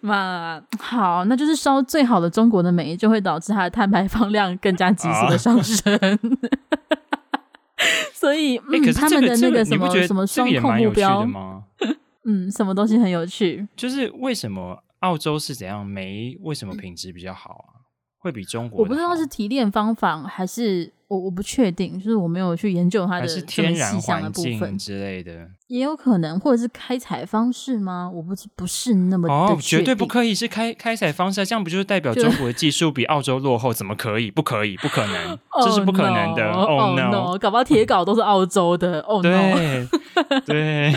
[0.00, 5.98] 嘛，好，那就是烧最好的中国的煤，就会导致它的碳排放量更加急速的上升。
[8.12, 11.64] 所以，嗯，欸、他们的那个什么什么双控目标吗？
[12.24, 13.66] 嗯，什么东西很有趣？
[13.76, 16.36] 就是为什么澳洲是怎样煤？
[16.42, 17.82] 为什么品质比较好啊？
[18.18, 18.80] 会比中国？
[18.80, 20.92] 我不知道是提炼方法还是。
[21.12, 28.10] 我我不确定，就是我没有去研究它的这么细项的部分之类的，也有可能，或者是开采方式吗？
[28.10, 33.74] 我不是不是那么哦，绝对不可以是开开采方式，啊这样不就是代表中国的技术比澳洲落后？
[33.74, 34.30] 怎么可以？
[34.30, 36.50] 不可以，不可能， 这是不可能的。
[36.52, 39.00] Oh, oh no！, oh, no 搞不好铁镐都是澳洲的。
[39.00, 39.30] 哦、 oh, no！
[39.52, 39.88] 对
[40.46, 40.94] 对。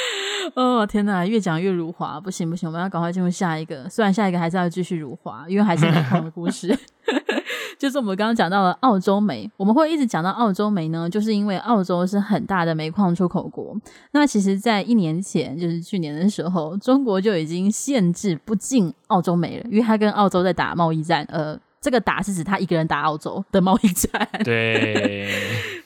[0.54, 3.88] 哦天哪，越讲越辱华，不行不行，我们要赶快进入下一个。
[3.88, 6.76] 虽然下一个还是要继续辱华，因为还是煤矿的故事。
[7.78, 13.74] 就是我们刚刚讲到了澳洲煤，我们会一直讲到澳洲煤呢，就是因为澳洲是很大的煤矿出口国。
[14.10, 21.24] 那其实，在一年前，就是去年的时候，中国就已经限制不进澳洲煤了，因为他跟澳洲在打贸易战。
[21.30, 24.28] 呃，这个打是指他一个人打澳洲的贸易战。
[24.44, 25.30] 对。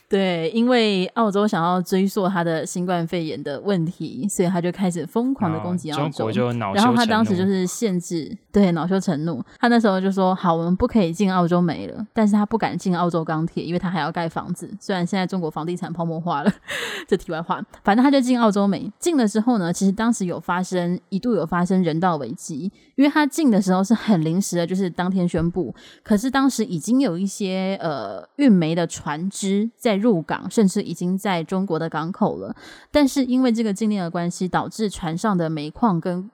[0.08, 6.02] 对，因为澳洲想要追溯他的新冠肺炎的问题，所以他就开始疯狂的攻击澳洲。
[6.10, 6.76] 中国就恼羞。
[6.76, 9.42] 然后他当时就是限制，对，恼羞成怒。
[9.58, 14.70] 他那时候就说：“好，我们不可以进澳洲煤了。”但是他不敢进澳洲钢铁，因为他还要盖房子。
[14.78, 16.52] 虽然现在中国房地产泡沫化了，
[17.08, 17.60] 这题外话。
[17.82, 18.88] 反正他就进澳洲煤。
[19.00, 25.74] 进了之后呢，其实当时有发生，一度有发生人道危机，因为他进的时候是很临时的，就是当天宣布。
[26.04, 32.54] 可是当时已经有一些呃运煤的船只在入港，甚至已经在中国的港口了。
[32.92, 36.30] 但是因为这个禁令的关系，导致船上的煤矿跟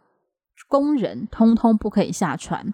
[0.71, 2.65] 工人通通不可以下船，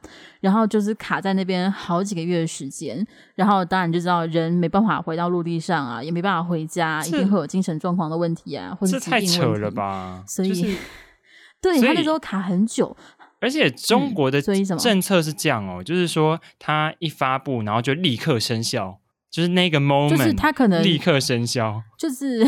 [0.41, 3.05] 然后就是卡在那边好几个月的时间。
[3.35, 10.23] 然后当然就知道人没办法回到陆地上啊，也没办法回家，一定会有精神状况的问题啊，或者这太扯了吧？
[10.29, 10.77] 所以，就是、
[11.63, 12.95] 对他那时候卡很久。
[13.41, 18.99] 而且中国的政策是这样哦，嗯、就是说他一发布，然后就立刻生效。
[19.29, 22.43] 就是那个 moment，就是他可能立刻生效，就是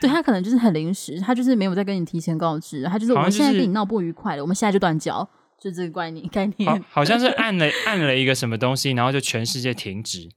[0.00, 5.28] 对他可能就是很临时，他就是没有再跟你提前告知，他就是我们现在跟你闹不愉快了，我们现在就断交，
[5.60, 10.28] 就这个概念概念好，好像是 按了按了一个什么东西，然后就全世界停止，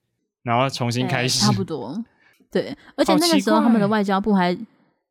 [0.43, 2.03] 然后重新开始，差不多，
[2.51, 4.57] 对， 而且那个时候他们的外交部还。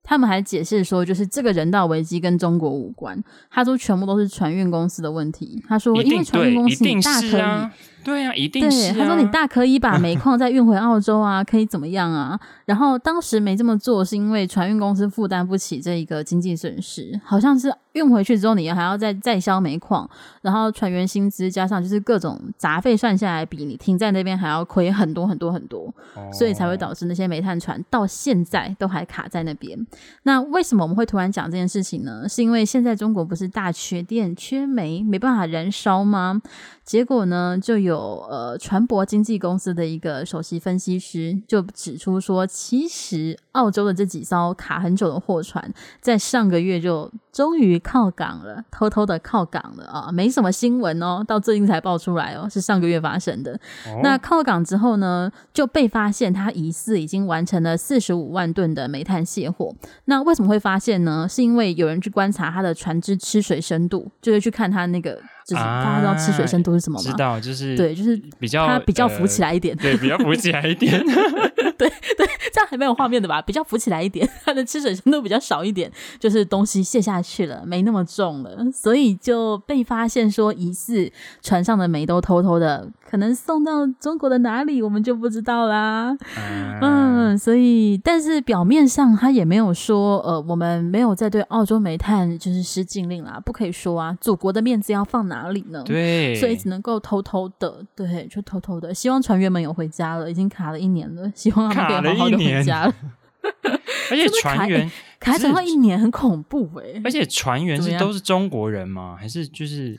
[0.00, 3.22] 他们还解释说，就是这个人道危机跟中国无关。
[3.50, 5.62] 他说全部都是船运公司的问题。
[5.68, 8.92] 他说，因为船运公司你大可以，对啊，一定是、啊。
[8.94, 12.38] 对，他说你大可以把 煤矿再运回澳洲啊，可以怎么样啊？
[12.64, 20.08] 然后当时没这么做，是因为船运公司负担不起这一个经济损失，好像是运回去之后，你还要再再销煤矿，
[20.42, 29.78] 然后船员薪资加上就是各种杂费算下来，比你停在那边还要亏很多很多很多，哦、所以才会导致那些煤炭船到现在都还卡在那边。
[30.22, 32.28] 那为什么我们会突然讲这件事情呢？
[32.28, 36.40] 是因为现在中国不是大缺电、缺煤，没办法燃烧吗？
[36.88, 45.70] 结果呢，就有呃船舶经纪公司的一个首席分析师就指出说，其实澳洲的这几艘卡很久的货船，
[46.00, 53.52] 在上个月就终于靠港了，偷偷的靠港了啊，没什么新闻哦，到最近才爆出来哦，是上个月发生的。
[53.84, 59.74] 哦、那靠港之后呢，就被发现他疑似已经完成了四十五万吨的煤炭卸货。
[60.06, 61.26] 那为什么会发现呢？
[61.28, 65.20] 是因为有人去观察他的船只吃水深度，就是去看他那个。
[65.48, 67.02] 就是大家知道吃水深度是什么吗？
[67.02, 71.02] 知道，就是对，就是比较它比较浮起来一点，呃、对，比较浮起来一点，
[71.78, 73.40] 对对，这样还没有画面的吧？
[73.40, 82.86] 比较浮起来一点，它的吃水深度比较少一点，就是东西卸下去了，没那么重了，所以就被发现说疑似船上的煤都偷偷的。
[83.08, 86.14] 可能送到中国的哪里，我们就不知道啦。
[86.36, 95.82] 嗯，嗯，所以，但是表面上他也没有说，呃，我们没有在对澳洲煤炭就是施禁令啦，不可以说啊，祖国的面子要放哪里呢？
[95.86, 98.92] 对，所以只能够偷偷的，对，就偷偷的。
[98.92, 102.94] 希望船员们有回家了，已经卡了一年了，希望他们可以好好的回家了。
[104.10, 107.02] 而且船员 卡整个一年很恐怖哎、欸。
[107.04, 109.16] 而且船员是都是中国人吗？
[109.18, 109.98] 还是就是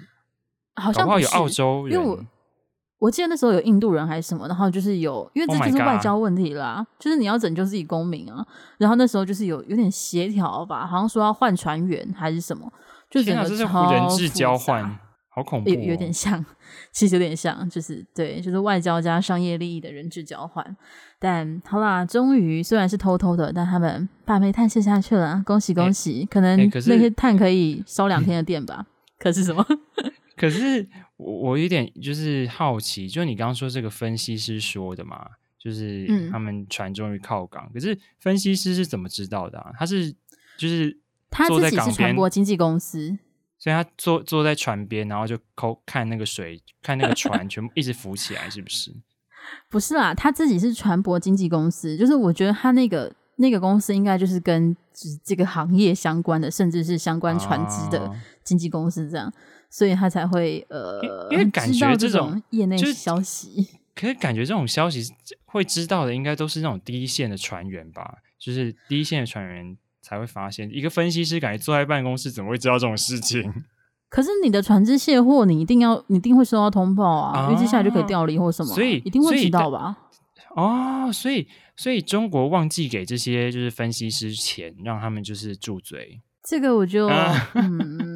[0.75, 1.99] 好像不有澳洲人？
[1.99, 2.19] 我
[3.09, 8.43] 记得那时候有印度人还是什么，然后就是有，因为这就是外交问题啦，oh、就是你要拯救自己公民啊。
[8.79, 12.69] 然后那时候就是有有点协调吧，好像说要换船员还是什么，
[13.09, 16.43] 就整个是人质交换，好恐怖，哦，有有点像，
[16.91, 20.75] 其实有点像，就是对，就是外交加商业利益的人质交换。
[21.19, 26.21] 但好啦，终于虽然是偷偷的，但他们把煤炭卸下去了，恭喜恭喜！
[26.21, 26.57] 欸、可能
[26.87, 28.85] 那些碳可以烧两天的电吧？
[29.17, 29.65] 可是什么？
[30.37, 30.87] 可是
[31.19, 35.27] 我我有点就是好奇，就你刚刚说这个分析师说的嘛，
[35.61, 39.71] 就是他们船终于靠港，嗯、可是分析师是怎么知道的啊？
[39.77, 40.09] 他是
[40.57, 40.97] 就是
[41.29, 43.17] 他自己是船舶经纪公司，
[43.59, 48.95] 所以他坐坐在船边，然后就抠看那个水，看那个船 全部一直浮起来，是不是？
[49.69, 54.73] 不是啦，他自己是船舶经纪公司，就是我觉得他那个那个公司应该就是跟
[55.25, 58.09] 这个行业相关的，甚至是相关船只的
[58.41, 59.27] 经纪公司这样。
[59.27, 59.33] 啊
[59.69, 65.13] 所以他才会呃，因为感觉这种业内消息，可是感觉这种消息
[65.45, 68.15] 会知道的，应该都是那种第一线的船员吧？
[68.39, 70.69] 就是第一线的船员才会发现。
[70.73, 73.53] 一个分析师感觉坐在办公室，怎么会知道这种事情？
[74.09, 79.95] 可是你的船只卸货，你一定要，你一定会收到通报啊，因为接下来就可以调离或什么，所以一定会知道吧？
[80.55, 86.21] 哦，所以所以中国忘记给这些就是分析师钱，让他们就是住嘴。
[86.41, 87.07] 这个我就
[87.53, 88.08] 嗯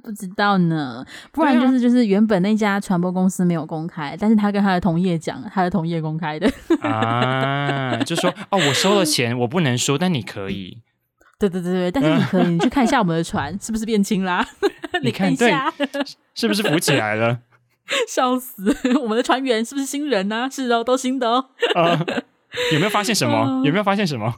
[0.00, 6.50] 不知道呢，不然就是就是原本那家传播公司没有公开，但是他跟他的同业讲，他的同业公开的
[6.82, 10.82] 啊，就说哦，我收了钱，我不能说，但你可以，
[11.38, 14.46] 对对对对，但是你可以，你去看一下我们的船是不是变轻啦？
[15.02, 15.72] 你看一下，
[16.34, 17.40] 是不是浮起来了？
[18.08, 20.48] 笑死，我们的船员是不是新人呢？
[20.50, 21.46] 是哦，都新的哦。
[22.70, 23.60] 有没有发现什么？
[23.64, 24.32] 有没有发现什么？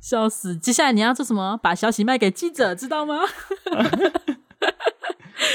[0.00, 0.56] 笑死！
[0.56, 1.56] 接下来你要做什么？
[1.62, 3.20] 把消息卖给记者，知道吗？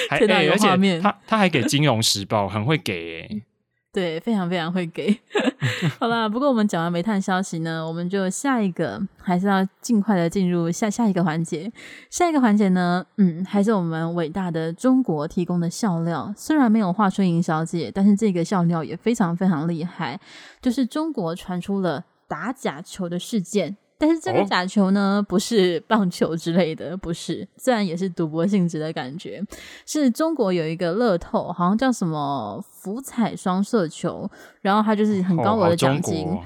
[0.10, 3.42] 还 哎、欸，而且他他还给《金融时报》，很会给。
[3.94, 5.20] 对，非常非常会给。
[5.98, 11.72] 好啦，不过我们讲完煤炭消息呢，我们就下一个还是要尽快的进入下下一个环节。
[12.12, 16.32] 下一个环节呢，嗯，还是我们伟大的中国提供的笑料。
[16.38, 20.20] 虽然没有华春莹小姐，但是这个笑料也非常非常厉害，
[20.62, 23.78] 就是中国传出了打假球的事件。
[23.98, 29.44] 但是这个假球呢，不是棒球之类的，不是，虽然也是赌博性质的感觉。
[29.86, 34.30] 是中国有一个乐透，好像叫什么福彩双色球，
[34.62, 36.28] 然后它就是很高额的奖金。
[36.28, 36.40] 哦、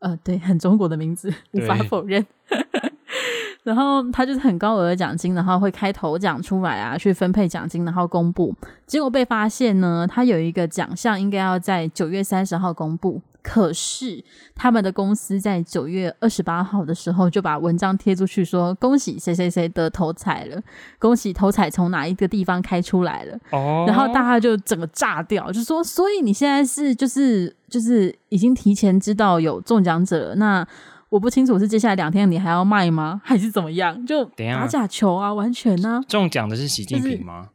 [0.00, 2.26] 呃，对，很中国的名字，无法否认。
[3.62, 8.54] 然后它就是很高额的奖金，然后会开头奖出来啊，去分配奖金，然后公布。
[8.86, 13.20] 结果被发现呢，它有一个奖项应该要在九月三十号公布。
[13.42, 14.22] 可是
[14.54, 20.62] 他们的公司在九月二十八号的时候就把文章贴出去，说恭喜谁谁谁得头彩了，
[20.98, 23.38] 恭喜头彩从哪一个地方开出来了。
[23.50, 30.34] 哦，然后大家就整个炸掉，就说：所以你现在是就是就是已经提前知道有中奖者了？
[30.36, 30.66] 那
[31.08, 34.06] 我不清楚是接下来两天你还要卖吗，还是怎么样？
[34.06, 36.04] 就打假球啊，完全呢、啊？
[36.08, 37.48] 中奖的是习近平吗？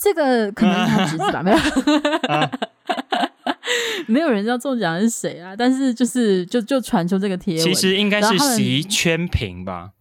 [0.00, 1.56] 就是、这个可能是他侄子吧，没有。
[2.28, 2.50] 啊
[4.06, 9.92] 没有人知道中奖是谁啊，但是就是就就传出这个贴文，其实应该是席圈平吧？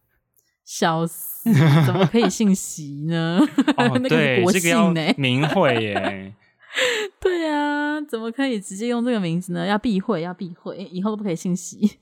[0.63, 1.49] 笑死，
[1.86, 3.39] 怎么可以姓席呢？
[3.78, 5.15] 哦、 那个是国姓呢、欸？
[5.18, 6.34] 名讳耶。
[7.20, 9.65] 对啊，怎么可以直接用这个名字呢？
[9.65, 11.97] 要避讳，要避讳，以后都不可以姓席。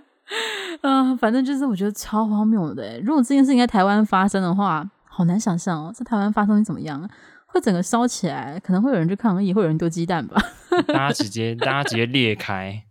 [0.80, 2.98] 啊、呃，反正就是我觉得超荒谬的。
[3.00, 7.08] 如果这件事情在台湾发生的话，好难想象哦，在台湾发生会怎么样？
[7.50, 10.40] 会整个烧起来，可能会有人去抗议，会有人丢鸡蛋吧？
[10.86, 12.84] 大家直接，大家直接裂开，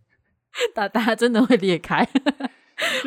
[0.75, 2.07] 大大家真的会裂开，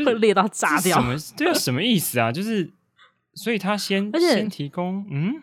[0.05, 0.97] 会裂到炸掉。
[0.97, 1.17] 什么？
[1.37, 2.33] 对啊，什么意思啊？
[2.33, 2.71] 就是，
[3.35, 5.43] 所以他先先提供，嗯。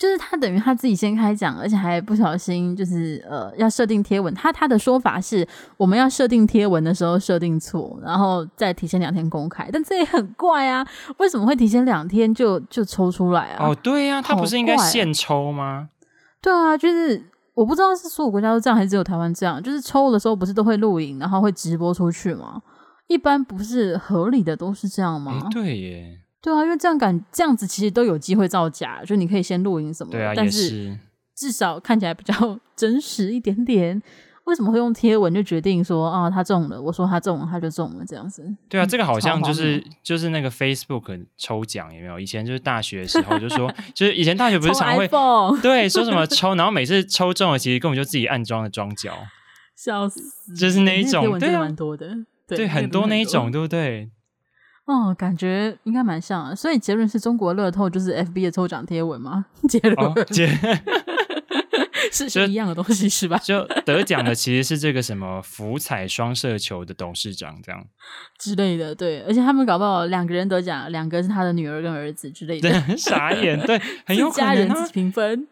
[0.00, 4.32] 就是他等于他自己先开讲，而且还不小心就是呃要设定贴文。
[4.32, 5.46] 他他的说法是
[5.76, 9.68] 我们要设定贴文的时候设定错，然后再提前两天公开。
[9.70, 10.82] 但这也很怪啊，
[11.18, 13.68] 为什么会提前两天就就抽出来啊？
[13.68, 15.90] 哦，对呀、啊，他不是应该现抽吗？
[16.40, 17.22] 对啊，就是
[17.52, 19.62] 我不知道是所有国家都这样，还是只有台湾这样。
[19.62, 22.62] 就是抽的时候不是都会录影，然后会直播出去吗？
[23.06, 25.46] 一般不是合理的都是这样吗？
[25.52, 26.20] 对耶。
[26.42, 30.98] 对啊，因为这样感这样子其实都有机会造假，就你可以先录影什么的，对啊，但是
[31.36, 34.02] 至少看起来比较 真实一点点。
[34.44, 36.80] 为什么会用贴文就决定说啊他中了？
[36.80, 38.42] 我说他中了，他就中了这样子。
[38.68, 42.18] 对啊，这个好像就是就是那个 Facebook 抽奖有没有？
[42.18, 45.06] 以前就是大学的时候就说， 就是以前大学不是常会
[45.62, 49.14] 对说什么抽，然后每次抽中了，其实根本就自己暗装的装脚，
[49.76, 50.20] 笑死，
[50.56, 52.08] 就是那一种，贴文真的蛮多的，
[52.48, 54.10] 对，对很多那一种，对不对？
[54.90, 59.46] 哦，感觉应该蛮像啊，所以结论是中国乐透就是 FB 的抽奖贴文吗？
[59.68, 60.48] 结论、哦、结
[62.10, 63.38] 是是一样的东西是吧？
[63.38, 67.84] 就得奖的其实是这个什么福彩双色球的董事长这样
[68.36, 75.46] 之类的，对，而且他们搞不好两个人得奖，两个是他的女儿跟儿子之类的，对，傻眼，对，很有可能、啊、家人平分，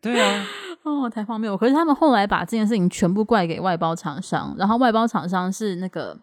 [0.00, 0.46] 对啊，
[0.82, 6.16] 哦，太荒谬，可是他们后来把这件事情全部怪给外包厂商，然后外包厂商是那个。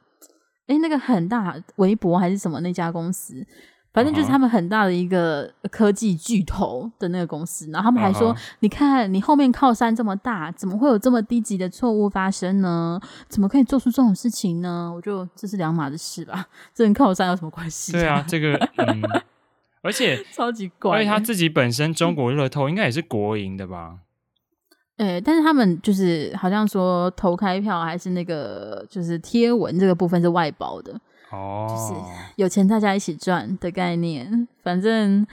[0.68, 3.46] 诶，那个很大，微博还是什么那家公司，
[3.94, 7.70] 反正就是他们很大的一个科技巨头的那个公司。
[7.72, 8.42] 然后他们还说：“uh -huh.
[8.60, 13.00] 你看，你后面靠山这么大，怎么会有这么低级的错误发生呢？
[13.28, 16.46] 怎么可以做出这种事情呢？”我就这是两码子事吧，
[16.76, 17.94] 这跟靠山有什么关系？
[17.94, 19.02] 对啊，这个， 嗯、
[19.82, 24.00] 而且超级怪，而且他自己本身中国乐透应该也是国营的吧？
[24.98, 30.92] 诶、欸，但是他们就是好像说投开票还是那个就是贴文这个部分是外包的
[31.30, 32.02] 哦，就是
[32.36, 34.48] 有钱大家一起赚的概念。
[34.64, 35.26] 反正，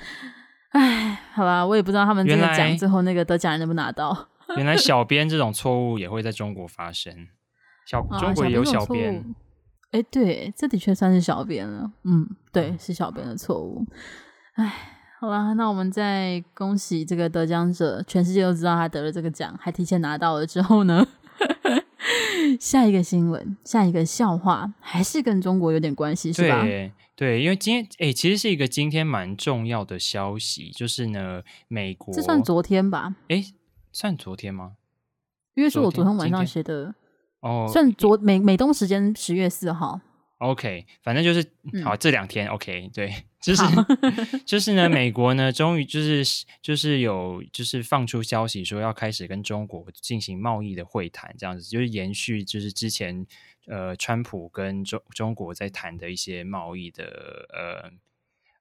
[0.70, 4.28] 哎，好吧，我也不知道他们这个奖最后那个得奖人能不能拿到。
[4.56, 7.28] 原来小 编这种错误也会在中国发生，
[7.86, 9.24] 小、啊、中国也有小编。
[9.92, 11.90] 哎、欸，对，这的确算是小编了。
[12.02, 13.86] 嗯，对，是小编的错误。
[14.56, 14.93] 哎。
[15.24, 21.02] 好啦，那我们再恭喜这个得奖者，全世界都知道他得了这个奖，还提前拿到了之后呢，
[22.60, 26.60] 下一个新闻，下一个笑话，还是跟中国有点关系，是吧？
[26.60, 33.16] 对，对，因为今天，哎、欸，其实是一个今天蛮重要的消息，就是呢，美国，这算昨天吧？
[33.28, 33.54] 哎、欸，
[33.92, 34.72] 算昨天吗？
[35.54, 36.94] 因为是我昨天晚上写的，
[37.40, 40.02] 哦，算昨美美东时间十月四号。
[40.44, 41.42] OK，反正就是
[41.82, 43.62] 好，嗯、这两天 OK，对，就是
[44.44, 53.26] 就是呢，美国呢，终于就是就是有就是放出消息说要开始跟中国进行贸易的会谈，这样子就是延续就是之前
[53.66, 57.46] 呃，川普跟中中国在谈的一些贸易的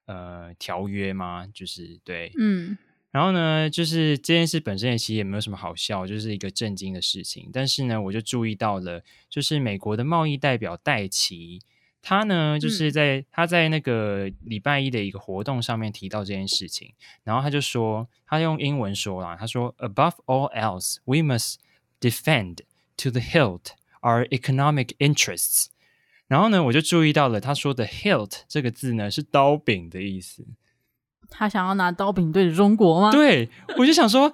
[0.08, 1.48] 呃呃条约吗？
[1.54, 2.78] 就是对，嗯。
[3.12, 7.48] 然后呢，就是这件事本身也其实也没有什么好笑，就是一个震惊的事情。
[7.54, 11.60] 但是呢，我就注意到了，就是美国的贸易代表戴琪，
[12.04, 16.94] 他呢就是在、嗯、他在那个礼拜一的一个活动上面提到这件事情，
[17.24, 21.56] 然后他就说，他用英文说啦，他说：“Above all else, we must
[22.02, 22.58] defend
[22.98, 23.68] to the hilt
[24.02, 25.68] our economic interests。”
[26.28, 30.46] 然后呢，我就注意到了，他说的 “hilt” 这个字呢是刀柄的意思。
[31.36, 33.12] 他想要拿刀柄对着中国吗？
[33.12, 34.32] 对，我就想说，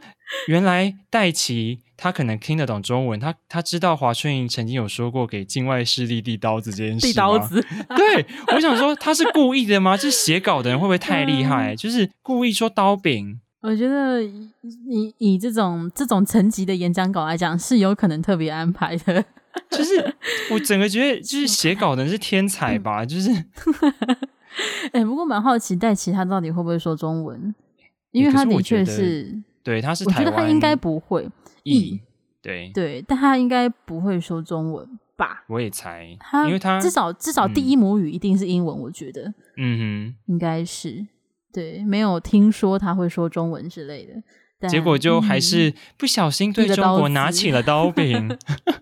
[0.48, 7.12] 原来戴琪他可能听得懂中文，他他知道华春莹曾经有说过给境外势力递刀子这件事吗？
[7.12, 9.96] 递刀子，对，我想说他是故意的吗？
[9.96, 11.74] 这写稿的人会不会太厉害？
[11.74, 13.40] 嗯、就是故意说刀柄。
[13.62, 14.50] 我觉得以
[14.90, 19.24] 以，以这种这种层级的演讲稿来讲，是有可能特别安排的。
[19.72, 20.16] 就是
[20.52, 23.06] 我整个觉得，就是 写稿的人是天才吧？
[23.06, 23.32] 就是。
[24.94, 27.54] 哎、欸，不过蛮好奇戴奇他到底会不会说中文，
[28.12, 31.30] 因为他的确是，是对，他是我觉得他应该不会
[31.64, 32.00] 译，
[32.42, 35.44] 对对，但他应该不会说中文吧？
[35.48, 41.06] 我也猜，他因为他至少至少第一母语一定是英文，我觉得，嗯哼，应该是
[41.52, 44.14] 对，没有听说他会说中文之类的，
[44.68, 48.28] 结果就还是不小心对中国拿起了刀柄。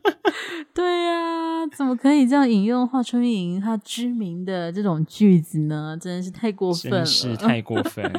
[0.74, 5.98] 对呀、啊，怎么可以这样引用华春莹她知名的这种句子呢？
[6.00, 8.12] 真的是太过分了，真是太过分。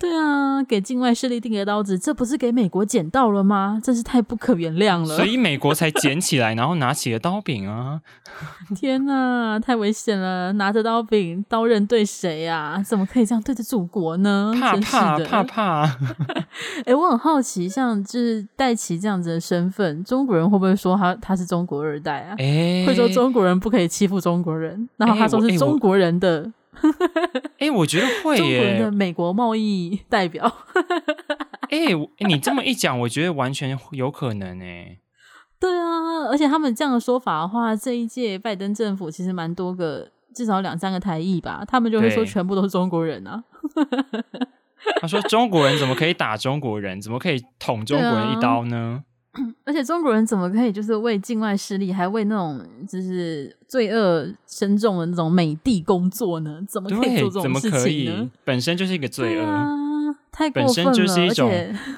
[0.00, 3.78] 对啊，给境外势力定个刀子，这不是给美国捡到了吗？
[3.84, 5.12] 真是太不可原谅了。
[5.14, 8.00] 所以美国才捡起来，然后拿起了刀柄啊！
[8.74, 10.54] 天哪，太危险了！
[10.54, 12.82] 拿着刀柄，刀刃对谁啊？
[12.82, 14.54] 怎么可以这样对着祖国呢？
[14.58, 15.82] 怕怕怕怕！
[15.82, 22.34] 哎、欸， 我很好奇，像就是戴琪这样子的身份，中国人会不会说他他是中国二代啊？
[22.38, 26.50] 欸、会说中国人不可以欺负中国人，然后他说是中国人的。
[26.72, 26.88] 欸
[27.58, 28.38] 哎、欸，我觉得会耶。
[28.38, 30.44] 中国人的美国贸易代表。
[31.70, 34.98] 哎、欸，你这么一讲，我觉得完全有可能哎。
[35.58, 43.44] 对啊，而且他们这样的说法的话，这一届拜登政府其实蛮多个，至少两三个台裔吧，他们就会说全部都是中国人啊。
[45.00, 46.98] 他说中国人怎么可以打中国人？
[47.00, 49.04] 怎么可以捅 中国人一刀呢？
[49.64, 56.60] 而且中国人怎么可以就是为境外势力，还为那种就是罪恶深重的那种美帝工作呢？
[56.68, 58.30] 怎么可以做这种事情呢？
[58.44, 59.68] 本身就是一个罪恶，啊，
[60.32, 61.48] 太过分了，本身就是一种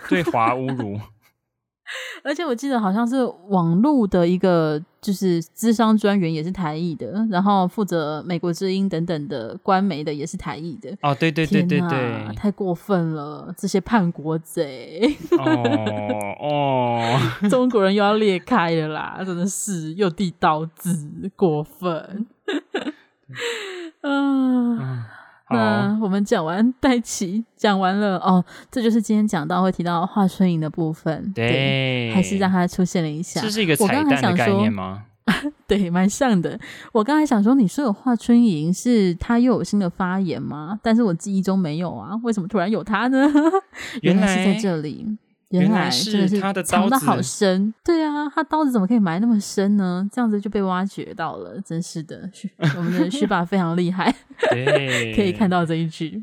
[0.08, 0.98] 对华侮辱。
[2.24, 10.96] 而且我记得好像是网络的一个就是咨商专员也是台译的，然后负责美国之音等等的官媒的也是台译的。
[11.02, 15.14] 哦，对对对对对，太过分了，这些叛国贼！
[15.38, 17.18] 哦哦，
[17.50, 22.26] 中国人又要裂开了啦，真的是又递刀子，过分。
[24.02, 24.78] 嗯。
[24.78, 25.04] 嗯
[25.52, 31.32] 那我们讲完戴奇，讲完了哦，这就是今天讲到会提到华春莹的部分。
[31.34, 33.40] 对，对，还是让他出现了一下。
[33.40, 35.04] 这是一个彩蛋的概念吗？
[35.68, 36.58] 对，蛮像的。
[36.92, 40.78] 我刚才想说，你说有华春莹是他又有新的发言吗？
[40.82, 43.30] 但是我记忆中没有啊，为什么突然有他呢？
[44.02, 45.06] 原来是在这里。
[45.52, 50.08] 原来是他的刀子藏得好深，对啊，他刀子怎么可以埋那么深呢？
[50.12, 52.28] 这样子就被挖掘到了，真是的，
[52.76, 54.14] 我们的 徐爸非常厉害，
[54.50, 56.22] 对， 可以看到这一句。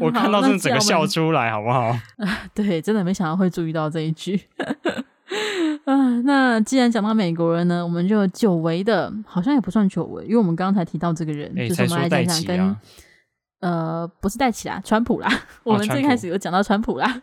[0.00, 1.86] 我看到是整个笑出来，好不好？
[2.18, 4.40] 啊，对，真的没想到会注意到这一句。
[5.84, 12.76] 啊，那既然讲到美国人呢，我们就久违的，好像也不算久违，因为我们刚才提到这个人，欸、就是我们来讲讲跟、啊、
[13.60, 15.28] 呃，不是戴奇啦，川普啦，
[15.64, 17.22] 哦、我们最开始有讲到川普啦。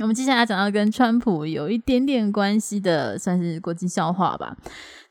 [0.00, 4.56] 我们接下来讲到跟川普有一点点关系的，算是国际笑话吧。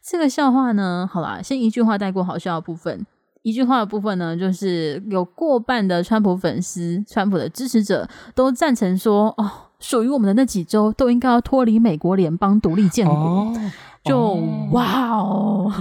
[0.02, 3.06] 这个笑话呢，好啦，先一句话带过好笑的部分。
[3.44, 13.16] 一句话的部分呢，就是有过半的川普粉丝、川普的支持者都赞成说，哦，属于我们的那几州都应该要脱离美国联邦独立建国。
[13.16, 13.72] 哦、
[14.04, 15.72] 就、哦、 哇哦，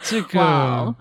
[0.00, 0.94] 这个哇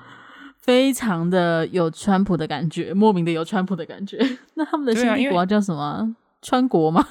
[0.60, 4.20] 非常的有川普的感觉，莫名的有川普的感觉。
[4.56, 6.16] 那他们的新帝国叫什么？
[6.44, 7.08] 川国吗？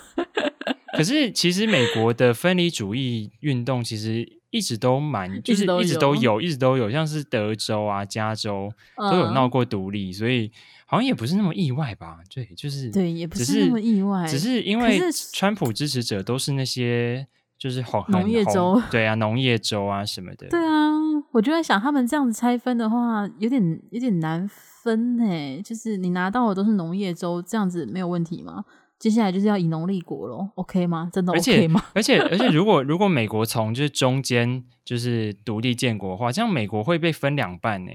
[0.96, 8.70] 可是其实美国的分离主义运动其实一直都蛮，就是一直都有，一直都有，像是德州啊、加州
[9.10, 10.52] 都有闹过独立，嗯，所以
[10.86, 12.18] 好像也不是那么意外吧？
[12.32, 15.00] 对，就是对，也不是那么意外，只是因为
[15.32, 17.26] 川普支持者都是那些
[17.58, 20.92] 就是农业州，对啊，农业州啊什么的，对啊。
[21.30, 25.62] 我就在想，他们这样子拆分的话，有点有点难分呢。
[25.62, 28.64] 就是你拿到的都是农业州，这样子没有问题吗？
[29.02, 31.10] 接下来就是要以农立国咯 OK 吗？
[31.12, 31.82] 真的 OK 吗？
[31.92, 37.90] 而 且而且，而且如果如果美国从就是中间就是独立建国的话，这样美国会被分两半呢。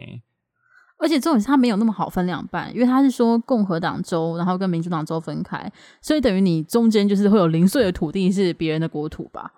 [0.98, 9.54] 而且重点是它没有那么好分两半，因为它是说共和党州，然后跟民主党州分开，所以等于你中间就是会有零碎的土地是别人的国土吧？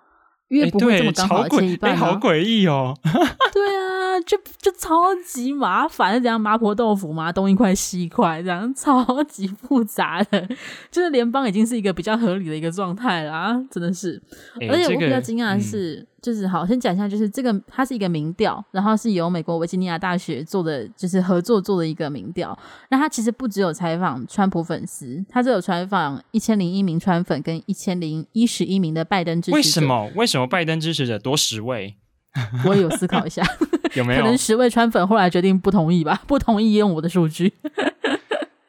[0.50, 2.92] 因为不会这么刚好切一半，啊，好诡异哦。
[3.04, 10.48] 对啊，就就超级麻烦，这样麻婆豆腐嘛，东一块西一块，这样超级复杂的。
[10.90, 14.20] 就是联邦已经是一个比较合理的一个状态啦，真的是。
[14.68, 16.04] 而且我比较惊讶的是。
[16.20, 22.56] 嗯就是好，先讲一下，就是这个它是一个民调，然后是由美国维吉尼亚大学做的，就是合作做的一个民调。
[22.90, 29.56] 那它其实不只有采访川普粉丝，它只有采访一千零一名川粉跟一千零一十一名的拜登支持者。
[29.56, 30.10] 为什么？
[30.14, 31.96] 为什么拜登支持者多十位？
[32.66, 33.42] 我也有思考一下，
[33.96, 34.20] 有没有？
[34.22, 37.52] 可能十位川粉后来决定不同意吧，不同意用我的数据。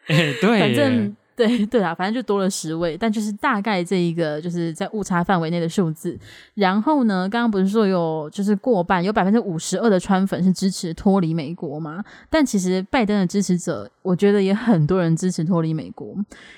[0.08, 1.16] 欸、对，反正。
[1.48, 6.18] 对 对啊，反正就多了十位，但就是大概这一个就是在误差范围内的数字。
[6.54, 12.04] 然后呢，刚刚不是说有就是过半有百分之五十二的川粉是支持脱离美国吗？
[12.30, 16.16] 但其实拜登的支持者，我觉得也很多人支持脱离美国，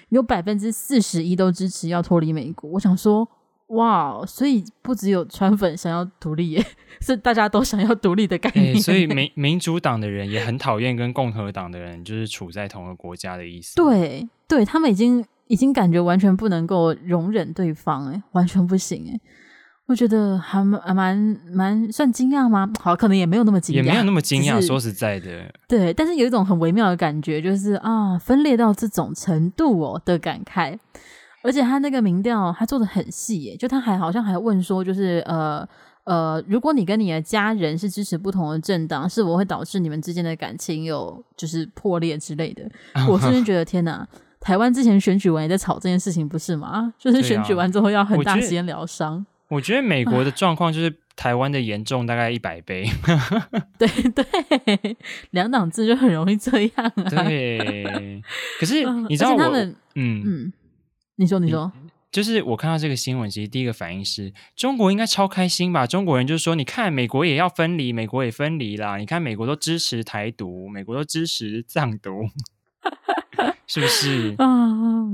[0.09, 2.69] 有百分之四十一都支持要脱离美国。
[2.71, 3.27] 我想说。
[3.67, 6.63] 哇，所以不只有川粉想要独立耶，
[7.01, 8.75] 是大家都想要独立的概念。
[8.75, 13.75] 欸、所以 民民主党的人也很讨厌跟共和党的人就是处在同一个国家的意思。
[13.75, 19.19] 对，对他们已经已经感觉完全不能够容忍对方，哎，完全不行，哎，
[19.87, 22.71] 我觉得还蛮蛮蛮算惊讶吗？
[22.79, 24.63] 好，可能也没有那么惊讶，也没有那么惊讶。
[24.63, 30.77] 说实在的，对，但是有一种很微妙的感觉，就是啊，分裂到这种程度哦的感慨。
[31.41, 35.67] 而且他那个民调，他做的很细耶，就他还好像还问说，就是呃
[36.05, 42.63] 呃，如果你跟你的家人是支持不同的政党，是否会导致你们之间的感情有就是破裂之类的？
[43.09, 44.07] 我瞬间觉得天哪，
[44.43, 46.93] 台湾之前选举完也在吵这件事情，不是吗？
[46.99, 49.15] 就是选举完之后要很大时间疗伤。
[49.15, 52.85] 啊，我觉得美国的状况就是台湾的严重大概一百倍。
[53.79, 54.97] 对对，
[55.31, 57.09] 两党制就很容易这样啊。
[57.09, 58.21] 对，
[58.59, 59.55] 可是你知道我，
[59.95, 60.53] 嗯嗯。
[61.15, 61.71] 你说，你说，
[62.11, 65.85] 就是我看到这个新闻，其实第一个反应是中国应该超开心吧？
[65.85, 68.97] 中国人就是说，你看美国也要分离，美国也分离啦。
[68.97, 72.27] 你看美国都支持台独，美国都支持藏独，
[73.67, 74.35] 是不是？
[74.37, 74.47] 啊，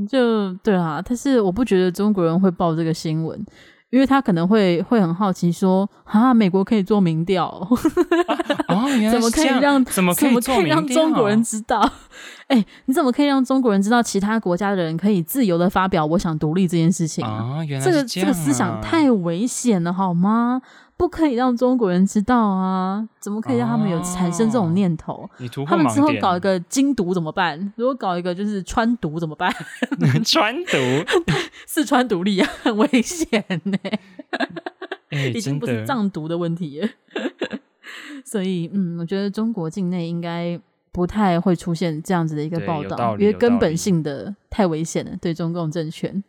[0.10, 1.02] 就对啊。
[1.06, 3.44] 但是我不觉得中国人会报这个新闻。
[3.92, 7.48] 因为他可能会会很好奇说啊，美国可以做民调，
[8.70, 10.14] 哦，怎么可以让怎么？
[10.14, 11.92] 怎么可以让中国人知道？
[12.50, 17.40] 哎，你怎么可以让中国人知道其他国家的人可以自由的发表我想独立这件事情啊？
[17.42, 20.62] 哦，原来这个这个思想太危险了，好吗？
[21.00, 23.08] 不可以让中国人知道啊！
[23.22, 25.14] 怎么可以让他们有产生这种念头？
[25.14, 27.72] 哦、你突他们之后搞一个精独怎么办？
[27.78, 29.50] 如果搞一个就是川独怎么办？
[30.26, 30.78] 川独
[31.66, 34.00] 四川独立啊，很危险呢、欸。
[35.34, 36.90] 已经不是藏独的问题了。
[38.26, 40.60] 所以，嗯，我觉得中国境内应该
[40.92, 46.22] 不太会出现这样子的一个报道，因为根本性的太危险了，对中共政权。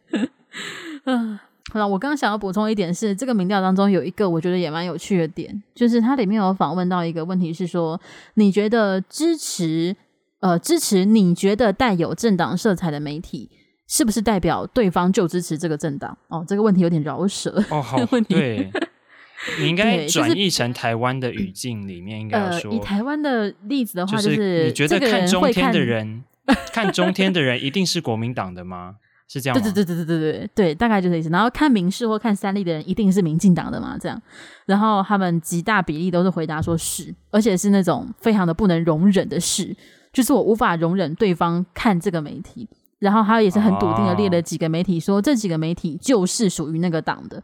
[1.07, 1.41] 嗯。
[1.71, 8.01] 好了，我刚刚想要补充一点是，这个民调当中有一个我觉得也蛮有趣的点，就是它里面有访问到一个问题是说，
[8.35, 9.95] 你觉得支持
[10.41, 13.49] 呃支持你觉得带有政党色彩的媒体，
[13.87, 16.19] 是不是代表对方就支持这个政党？
[16.29, 18.71] 哦，这个问题有点饶舌哦，好，问题对，
[19.61, 26.25] 你应该转译成台湾的语境里面应该要说，呃，以台湾的例子的话，就是，就是你觉得看中天的人，
[26.73, 28.97] 看中天的人一定是国民党的吗？
[29.33, 29.63] 是这样吗？
[29.63, 31.29] 对对对对对对对对，大概就这意思。
[31.29, 33.97] 然后看民事或看三立的人一定是民进党的嘛？
[33.97, 34.21] 这样，
[34.67, 39.77] 然后他们极大比例都是回答说是，而且是那种非常的不能容忍的事，
[40.13, 42.69] 就是我无法容忍对方看这个媒体。
[42.99, 47.43] 然后他也是很笃定的列了几个媒体，说、哦、这几个媒体就是属于那个党的。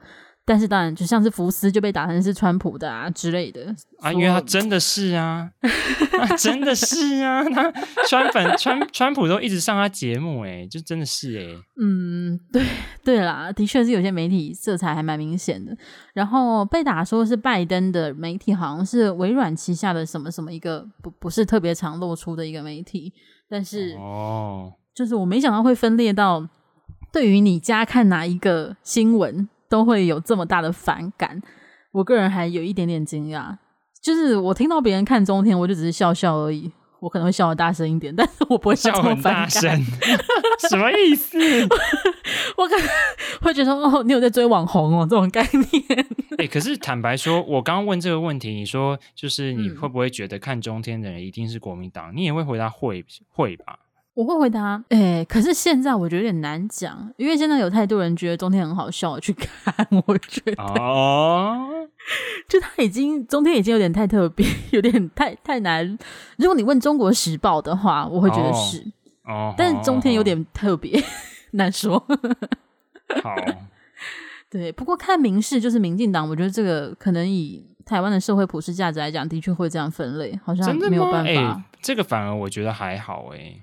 [0.49, 7.73] 但是当然，就像是福斯就被打成是川普的啊之类的啊，因为他真的是啊， 啊真的是啊，他
[8.09, 12.63] 川粉川川普都一直上他节目，哎，就真的是哎，嗯，对
[13.03, 15.77] 对啦，的确是有些媒体色彩还蛮明显的。
[16.15, 23.13] 然后被打说是拜登的媒体，好像是微软旗下的什么什么一个不不是特别常露出的一个媒体，
[23.51, 26.49] 但是哦，就是我没想到会分裂到
[27.13, 29.49] 对于你家看哪一个新闻。
[29.69, 31.41] 都会有这么大的反感，
[31.93, 33.57] 我个人还有一点点惊讶。
[34.03, 36.71] 就是我听到别人看中天，我就只是笑笑而已。
[36.99, 39.71] 我可能会笑得大声一点， 但是我不会笑很大声。
[40.69, 41.39] 什么意思？
[42.57, 42.87] 我可能
[43.43, 46.07] 会觉得哦，你有在追网红哦，这种概念。
[46.39, 52.13] 哎、欸，可是坦白说，我刚刚问这个问题，你说就是你会不会觉得看中天的人一定是国民党？
[52.13, 53.79] 嗯、你也会回答会会吧？
[54.17, 61.69] 我会回答，哎、欸，可是现在我觉得有点难讲，因为现在有太多人觉得中天很好笑，去看， 我觉得哦，
[62.49, 65.87] 就他已经中天已经有点太特别， 有点太太难。
[66.39, 68.83] 如果你问中国时报的话，我会觉得是
[69.25, 70.99] 哦，但是中天有点特别，
[71.53, 71.99] 难说。
[73.23, 73.35] 好，
[74.49, 81.29] 对，不过看民视就是民进党，我觉得这个可能以台湾的社会普世价值来讲，的确会这样分类，好像没有办法。
[81.29, 83.61] 欸、这个反而我觉得还好，哎。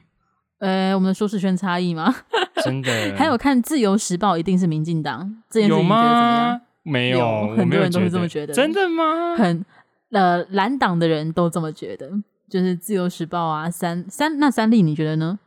[0.59, 2.13] 呃，我们的舒适圈差异吗？
[2.63, 6.61] 真的，还有看《自由时报》一定是民进党这件事情，觉得怎么样？
[6.83, 8.53] 没有，有很多人都是这么觉得。
[8.53, 9.35] 真的吗？
[9.35, 9.65] 很
[10.11, 12.09] 呃，蓝党的人都这么觉得，
[12.49, 15.39] 就是《自由时报》啊，三三那三立，你觉得呢？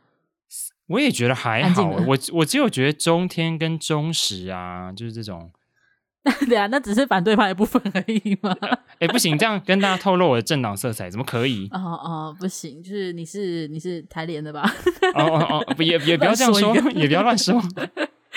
[0.87, 5.49] 我也觉得还好，我我只有觉得中天跟中时啊，就是这种。
[6.47, 8.55] 对啊，那只是反对派的部分而已嘛。
[8.61, 11.69] 哎、欸，不行，这样跟大家透露我的政党色彩，怎么可以？
[11.71, 14.63] 哦哦，不行，就是你是你是台联的吧？
[15.15, 17.61] 哦 哦哦，不也也不要这样说，说 也不要乱说，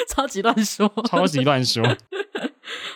[0.09, 1.83] 超级乱说，超级乱说。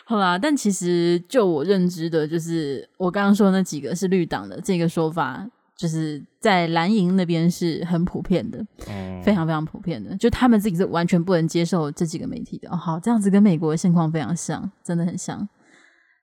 [0.05, 5.47] 好啦，但其实就我认知的，就是我刚刚说的那几个是绿党的这个说法。
[5.77, 12.69] 就是在蓝营那边是很普遍的，嗯，非常非常普遍的，就他们自己是完全不能接受这几个媒体的。
[12.71, 15.49] 哦，好，这样子跟美国的现况非常像，真的很像。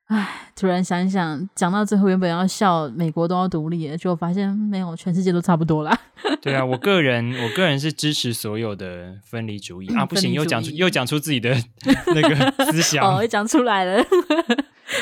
[0.08, 5.98] 唉，突然想一想，讲到最后原本要笑美国都要独立了，结果发现没有，全世界都差不多啦。
[6.42, 11.54] 对啊，我个人我个人是支持所有的分离主义啊，不行，又讲出又讲出自己的
[12.14, 14.04] 那个思想，哦，又讲出来了。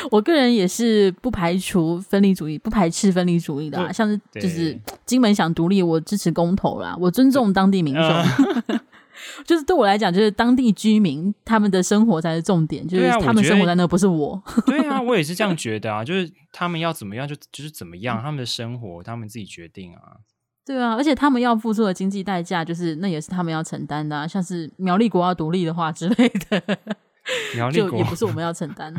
[0.09, 8.79] 我个人也是不排除分离主义，不排斥分离主义的啊，像是就是金门想独立，我支持公投啦，我尊重当地民众，嗯、
[9.45, 14.41] 就是对我来讲，就是当地居民他们的生活才是重点，就是他们生活在那，不是我。
[14.65, 20.17] 对啊，我也是这样觉得啊，就是他们要怎么样就就是怎么样，他们的生活他们自己决定啊。
[20.63, 26.77] 对啊，而且他们要付出的经济代价，就是那也是他们要承担的啊，像是苗栗国要独立的话之类的，
[27.55, 28.93] 苗栗国就也不是我们要承担。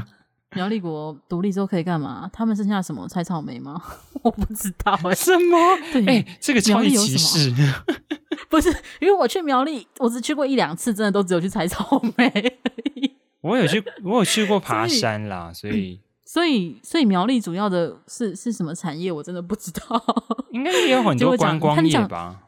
[0.55, 2.29] 苗栗国独立之后可以干嘛？
[2.33, 3.09] 他们剩下什么？
[3.09, 3.83] 采草莓吗？
[4.23, 5.15] 我不知道哎、欸。
[5.15, 5.59] 什么？
[5.93, 7.55] 对，哎、欸，这个超级歧视。
[8.49, 8.69] 不是，
[9.01, 12.59] 因为我去苗栗，我只去过一两次，真的都只有去采草莓。
[13.41, 19.11] 我有去，我有去过 爬山啦，所以，所以，所以，所以苗栗主要的是是什么产业？
[19.11, 20.03] 我真的不知道。
[20.51, 22.39] 应该也有很多观光业吧？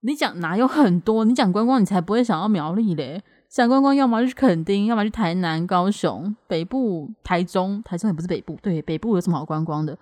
[0.00, 1.24] 你讲哪有很多？
[1.24, 3.22] 你讲观光，你才不会想要苗栗嘞。
[3.54, 7.80] 想观光，要么就去垦丁，要么去台南、高雄、北部、台中。
[7.84, 9.96] 台中也不是北部，对，北部有什么好观光的？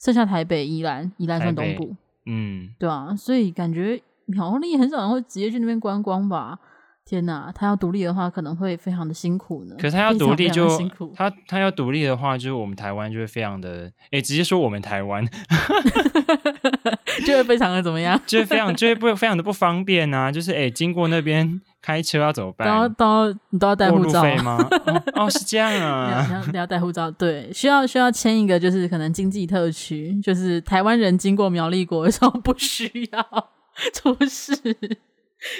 [0.00, 1.94] 剩下台北、宜兰，宜兰算东部。
[2.26, 6.58] 嗯，对啊，所以感觉苗栗很少人会直接去那边观光吧？
[7.04, 9.76] 天哪，他要独立的话，可能会非常的辛苦呢。
[9.78, 15.24] 可是他要独立就辛苦，他他要独立的话，就是我们台湾就会非常的，哎，直接说我们台湾
[17.24, 18.20] 就会非常的怎么样？
[18.26, 20.32] 就会非常就会不非常的不方便啊！
[20.32, 21.60] 就是哎，经过那边。
[21.86, 22.66] 开车要怎么办？
[22.66, 24.58] 都要都要你都要带护照吗？
[25.14, 26.26] 哦，哦，是这样啊。
[26.26, 33.48] 你要你要带护照，对，需要需要签一个，就是可能经济特区，就是台湾人经过苗栗国的时候不需要
[33.94, 34.52] 出示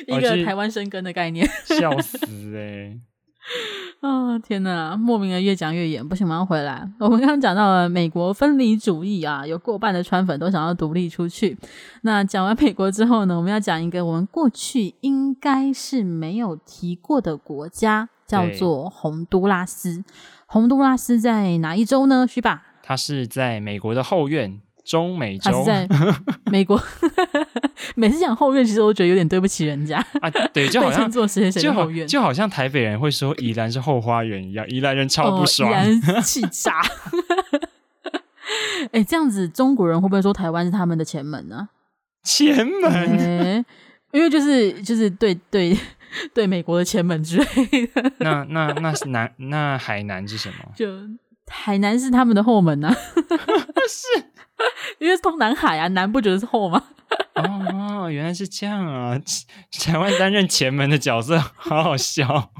[0.08, 1.48] 一个台湾生根的概念。
[1.64, 2.18] 笑死
[2.56, 3.00] 哎、欸！
[4.00, 6.88] 啊、哦、天哪，莫名的越讲越远，不行，马上回来。
[6.98, 11.56] 我们刚刚讲到了美国分离主义啊，有过半的川粉都想要独立出去。
[12.02, 20.04] 那讲完美国之后呢，我们要讲一个我们过去应该是没有提过的国家，叫做洪都拉斯。
[20.46, 22.26] 洪都拉斯在哪一州呢？
[22.28, 22.62] 须吧？
[22.82, 24.60] 它是在美国的后院。
[24.86, 25.86] 中美洲，在
[26.46, 26.80] 美国。
[27.96, 30.30] 每次讲后院，其实我觉得有点对不起人家啊。
[30.52, 36.80] 对，就 好像做谁谁谁后院就，就好像台北人会说宜兰是后花园一样，宜兰人超不爽，宜兰 气炸。
[38.92, 41.68] 哎、欸，这样子中国人会不会说台湾是他们的前门呢、啊？
[42.22, 43.64] 前门、欸，
[44.12, 45.76] 因为就是就是对对
[46.32, 48.12] 对美国的前门之类的。
[48.18, 50.72] 那那那是南那海南是什么？
[50.76, 50.86] 就
[51.48, 52.94] 海南是他们的后门呢、啊？
[53.88, 54.24] 是。
[54.98, 56.82] 因为通南海啊，南不觉得是后吗？
[57.34, 59.16] 哦，原来是这样啊！
[59.84, 62.50] 台湾担任前门的角色， 好好笑。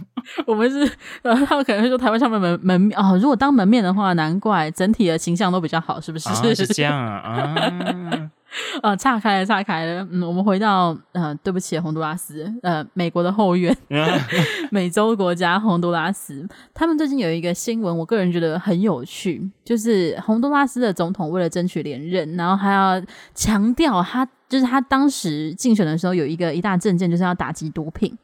[0.47, 0.81] 我们是，
[1.23, 6.29] 呃，他们可能会说台湾上面门门哦，如果当门面的话，难怪整体的形象都比较好，是不是？
[6.29, 8.31] 哦、是这样啊啊！
[8.83, 10.07] 呃，岔开了，岔开了。
[10.11, 13.77] 嗯，我们回到呃，对不起，洪都拉斯，呃，美国的后院，
[14.71, 23.01] 美洲国家洪都拉斯，他们最近有一个新闻，我个人觉得很有趣，就是洪都拉斯的总统为了争取连任，然后还要
[23.35, 28.17] 强调他，就是他当时竞选的时候有一个一大政见，就是要打击毒品。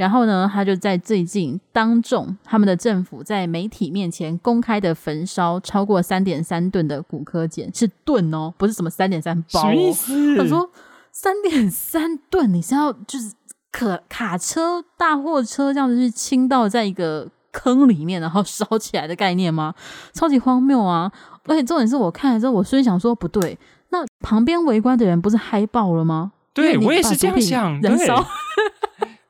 [0.00, 9.62] 然后呢，他就在最近当众，他们的政府在媒体面前公开的焚烧超过三点三吨的骨科碱，是吨哦，不是什么三点三包哦。
[9.62, 10.36] 什么意思？
[10.38, 10.70] 他说
[11.12, 13.30] 三点三吨，你是要就是
[13.70, 19.74] 可卡车、大货车这样子去倾倒在一个坑里面，然后烧起来的概念吗？
[20.14, 21.12] 超级荒谬啊！
[21.44, 23.58] 而且重点是我看了之后，我虽然想说不对，
[23.90, 26.32] 那旁边围观的人不是嗨爆了吗？
[26.54, 28.26] 对，我也是这样想，燃烧。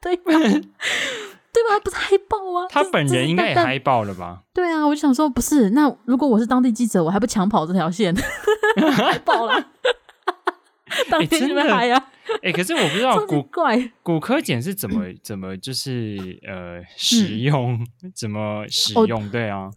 [0.01, 0.33] 对吧？
[1.53, 1.81] 对吧？
[1.83, 2.67] 不是嗨爆啊！
[2.71, 4.43] 他本人应该也嗨爆了吧？
[4.55, 8.15] 对啊，我就想说，不是那如果我是当地记者，我还不抢跑这条线，
[8.97, 9.67] 嗨爆了！
[11.11, 12.07] 当地怎么嗨呀？
[12.43, 19.29] 哎，可是我不知道古怪骨科碱是怎么怎么就是呃使用、嗯、怎么使用？
[19.31, 19.69] 对啊，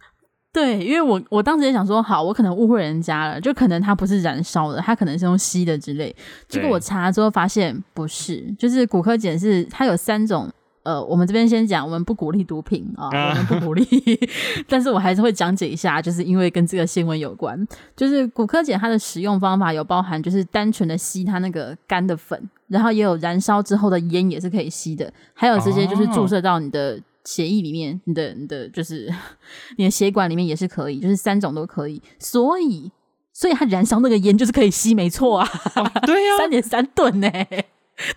[0.54, 6.14] 对，因为我我当时也想说，好，我可能误会人家了，就可能它不是燃烧的，它可能是用吸的之类。
[6.48, 10.48] 结果我查了之后发现不是，就是骨科碱是它有三种。
[10.84, 13.86] 呃，我们这边先讲，我们不鼓励毒品啊，我们不鼓励，
[14.68, 17.58] 但是我还是会讲解一下，就是因为跟这个新闻有关，
[17.96, 22.38] 就是骨科碱它的使用方法有包含，就是单纯的吸它那个干的粉，
[22.68, 29.12] 然后也有燃烧之后的烟也是可以吸的，还有这些就是注射到你的血液里面，你的你的就是
[29.76, 32.90] 你的血管里面也是可以，就是三种都可以，所以
[33.32, 37.30] 所以它燃烧那个烟就是可以吸，没错啊，哦、对呀、啊，三点三吨呢。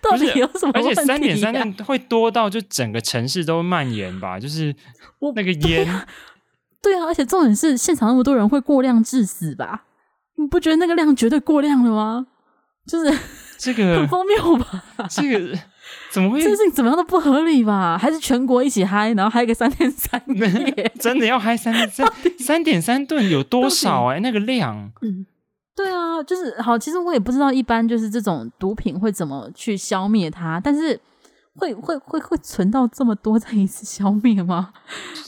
[0.02, 0.90] 到底有什么问题啊？
[0.90, 4.38] 而且三点三吨会多到就整个城市都蔓延吧？
[4.40, 4.74] 就是
[5.36, 6.06] 那个烟，对啊，
[6.82, 9.84] 对啊，而且重点是现场那么多人会过量致死吧？
[10.34, 12.26] 你不觉得那个量绝对过量了吗？
[12.88, 13.16] 就是
[13.56, 14.82] 这个很荒谬吧？
[15.08, 15.56] 这个
[16.10, 16.40] 怎么会？
[16.42, 17.98] 这事情怎么样都不合理吧？
[17.98, 20.92] 还是全国一起嗨，然后嗨个三天三夜？
[20.98, 24.20] 真的要嗨三点三 三点三吨有多少哎、欸？
[24.20, 25.26] 那个量，嗯。
[25.76, 26.76] 对啊，就是好。
[26.76, 30.98] 其实我也不知道，一般就是这种毒品会怎么去消灭它，但是
[31.54, 34.72] 会会会会存到这么多再一次消灭吗？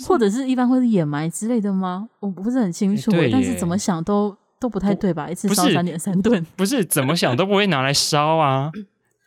[0.08, 2.08] 或者是一般会是掩埋之类的吗？
[2.18, 5.30] 我不是很清楚，但是怎么想都都不太对吧？
[5.30, 8.72] 一次烧三点三吨，不是怎么想都不会拿来烧啊，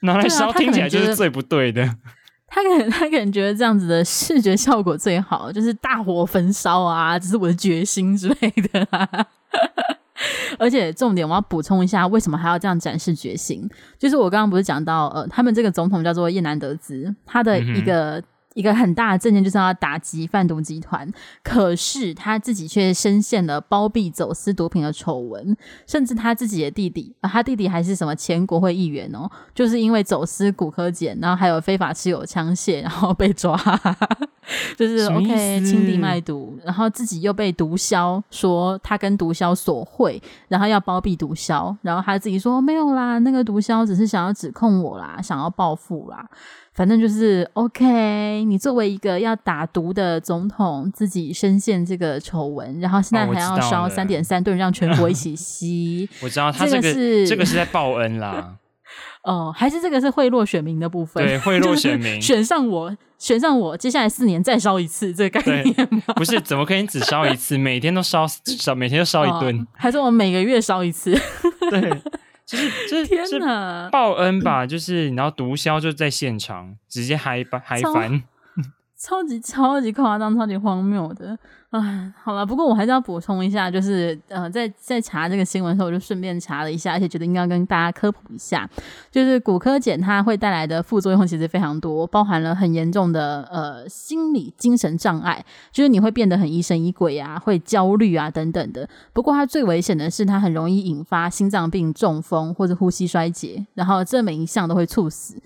[0.04, 1.84] 拿来烧听起来就是最不对的。
[2.48, 9.10] 他可能 他可能觉得这样子的视觉效果最好，就是大火焚烧啊，这是我的决心之类的啊。
[10.60, 13.68] 而且重点，我要补充一下，为什么还要这样展示决心？
[13.98, 18.24] 就是我刚刚不是讲到，呃，他们这个总统叫做叶南德兹，他的一个。
[18.56, 21.12] 嗯一个很大的政见就是要打击贩毒集团，
[21.44, 33.58] 可是他自己却深陷了包庇走私毒品的丑闻，甚至他自己的弟弟啊，他弟弟还是什么前国会议员哦，就是因为走私骨科碱，然后还有非法持有枪械，然后被抓，
[34.78, 46.30] 就是 OK 亲弟卖毒，然后自己又被毒枭说他跟毒枭索贿，然后要包庇毒枭，然后他自己说没有啦，那个毒枭只是想要指控我啦，想要报复啦。
[46.74, 56.10] 反正就是 OK，你作为一个要打毒的总统，自己深陷这个丑闻，然后现在还要烧三点三吨，让全国一起 吸。
[56.22, 58.56] 我知道他这个是这个是在报恩啦。
[59.24, 61.24] 哦，还是这个是贿赂选民的部分？
[61.24, 66.14] 对，贿赂选民，选上我，选上我，接下来四年再烧一次，这个概念吗？
[66.18, 67.58] 不是，怎么可以只烧一次？
[67.58, 69.68] 每天都烧烧，每天都烧一顿，哦？
[69.74, 71.12] 还是我们每个月烧一次？
[71.70, 71.90] 对。
[72.46, 78.24] 就是就是天哪，报恩吧， 就是然后毒枭就在现场直接嗨翻嗨翻，
[78.98, 81.38] 超级超级夸张，超级荒谬的。
[81.80, 88.70] 啊，好了，不过我还是要补充一下，就是呃，在在查这个新闻的时候，我就顺便查了一下，而且觉得应该要跟大家科普一下，
[89.10, 98.88] 就是骨科碱它会带来的副作用其实非常多，包含了很严重的呃心理精神障碍，就是你会变得很疑神疑鬼啊，会焦虑啊等等的。
[99.12, 105.42] 不过它最危险的是，它很容易引发心脏病、中风或者呼吸衰竭，然后这每一项都会猝死。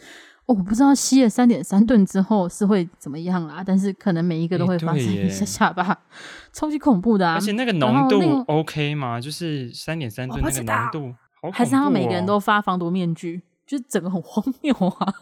[0.47, 5.99] 我不知道吸了三点三吨之后是会怎么样啦，但是可能每一个都会发生一下下吧，
[6.53, 7.33] 超级恐怖的啊！
[7.35, 9.19] 而且那个浓度 OK 吗？
[9.19, 11.13] 就是三点三吨那个浓度，
[11.51, 15.13] 还是他每个人都发防毒面具，就整个很荒谬啊！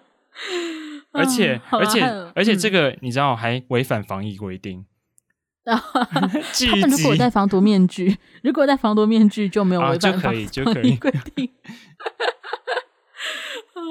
[1.12, 2.02] 而且而且
[2.34, 4.84] 而且这个你知道还违反防疫规定，
[5.64, 10.46] 然后他们如果戴防毒面具，如果戴防毒面具就没有违反防疫
[10.96, 11.50] 规定。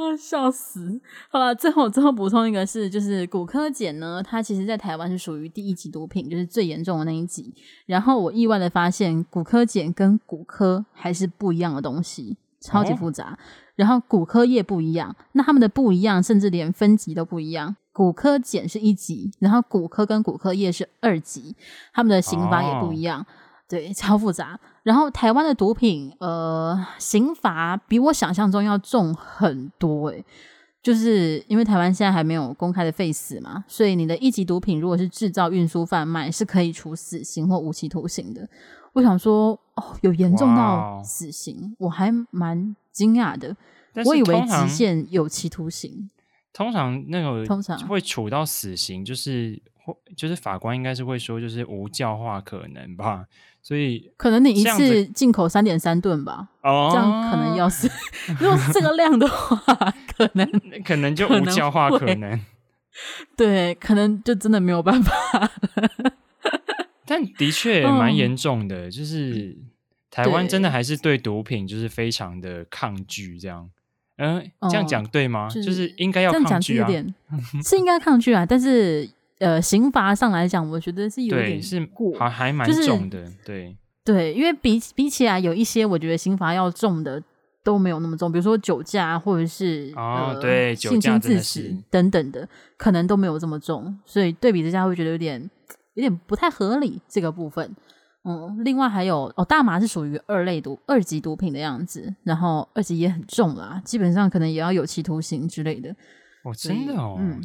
[0.01, 0.99] 啊， 笑死！
[1.29, 7.53] 好了，最后最后补充一个是，就是骨科碱呢，它其实在台湾是属于第一级毒品，就是最严重的那一级。
[7.85, 12.37] 然后我意外的发现，骨科碱跟骨科还是不一样的东西。
[12.61, 13.31] 超级复杂。
[13.31, 13.37] 哦、
[13.75, 17.75] 然后骨科液不一样，那他们的不一样，甚至连分级都不一样。
[17.91, 21.55] 骨科碱是一级，然后骨科跟骨科液是二级，
[21.93, 23.21] 他们的刑罚也不一样。
[23.21, 23.25] 哦、
[23.67, 24.59] 对，超复杂。
[24.83, 30.23] 然后台湾的毒品，呃，刑罚比我想象中要重很多，诶。
[30.83, 38.47] 就是因为台湾现在还没有公开的废死嘛，所以你的一级毒品如果是制造、运输、贩卖，是可以处死刑或无期徒刑的。
[38.93, 43.57] 我想说，哦，有严重到死刑.我还蛮惊讶的。
[44.05, 46.11] 我以为极限有期徒刑。
[46.53, 53.25] 通常那个通常会处到死刑，就是或就是法官应该是会说，就是无教化可能吧。
[53.67, 57.89] 所以可能你一次进口三点三吨吧，哦，这样可能要是。
[58.39, 59.57] 如果是这个量的话，
[60.15, 60.47] 可能
[60.85, 62.39] 可能就无消化可能。
[63.35, 65.11] 对，可能就真的没有办法。
[67.07, 69.57] 但的确蛮严重的，嗯、就是
[70.11, 73.67] 台湾真的还是对毒品就是非常的抗拒这样。
[74.17, 75.49] 嗯，这样讲对吗？
[75.49, 76.87] 就是、就是应该要抗拒啊，
[77.65, 79.09] 是应该抗拒啊，但是。
[79.39, 87.21] 呃，刑罚上来讲，我觉得是有点是过，是还还蛮重的，就是、对对，因为比比起来，有一些我觉得刑罚要重的
[87.63, 95.41] 都没有那么重，比如说酒驾或者是哦，呃、对，性侵致死等等的，可能都没有这么重，所以对比之下会觉得有点
[95.95, 97.75] 有点不太合理这个部分。
[98.23, 105.89] 嗯，另外还有哦，大麻是属于二类毒二级毒品的样子，然后二级也很重啦，基本上可能也要有期徒刑之类的。
[106.43, 107.43] 哦，真的哦，嗯。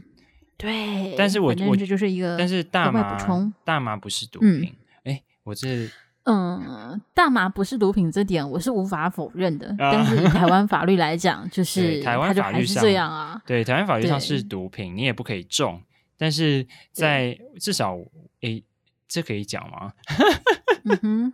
[0.60, 3.18] 对，但是我我这就是一个，但是大麻
[3.64, 5.88] 大麻不是毒品，哎、嗯，我这
[6.24, 15.82] 嗯，大麻不是毒品这点我是无法否认的，啊、但是以台湾法律来讲， 就是台湾法律上这样啊，对，台湾法律上是毒品，你也不可以种，
[16.18, 17.98] 但是在至少
[18.42, 18.62] 诶，
[19.08, 19.92] 这可以讲吗？
[20.84, 21.32] 嗯哼，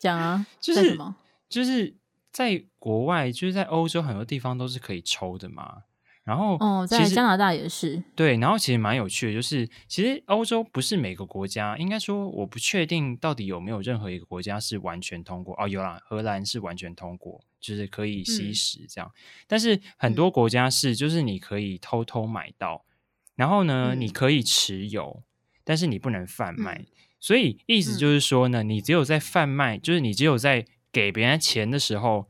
[0.00, 1.16] 讲啊，就是什么？
[1.48, 1.94] 就是
[2.30, 5.82] 在国外，就是在欧洲很多地方都是可以抽的嘛。
[6.28, 8.36] 然后，哦，在加拿大也是对。
[8.36, 15.56] 然后其实蛮有趣的，就是其实欧洲不是每个国家，应该说我不确定到底有没有任何一个国家是完全通过。
[15.58, 19.10] 哦，有啦，荷兰是完全通过，就是可以吸食这样。
[19.10, 19.16] 嗯、
[19.46, 25.22] 但是很多国家是，就是你可以偷偷买到，嗯、然后呢，你可以持有，
[25.64, 26.74] 但是你不能贩卖。
[26.74, 26.86] 嗯、
[27.18, 32.26] 所以意思就是说呢，你只有在贩卖，就是你只有在给别人钱的时候，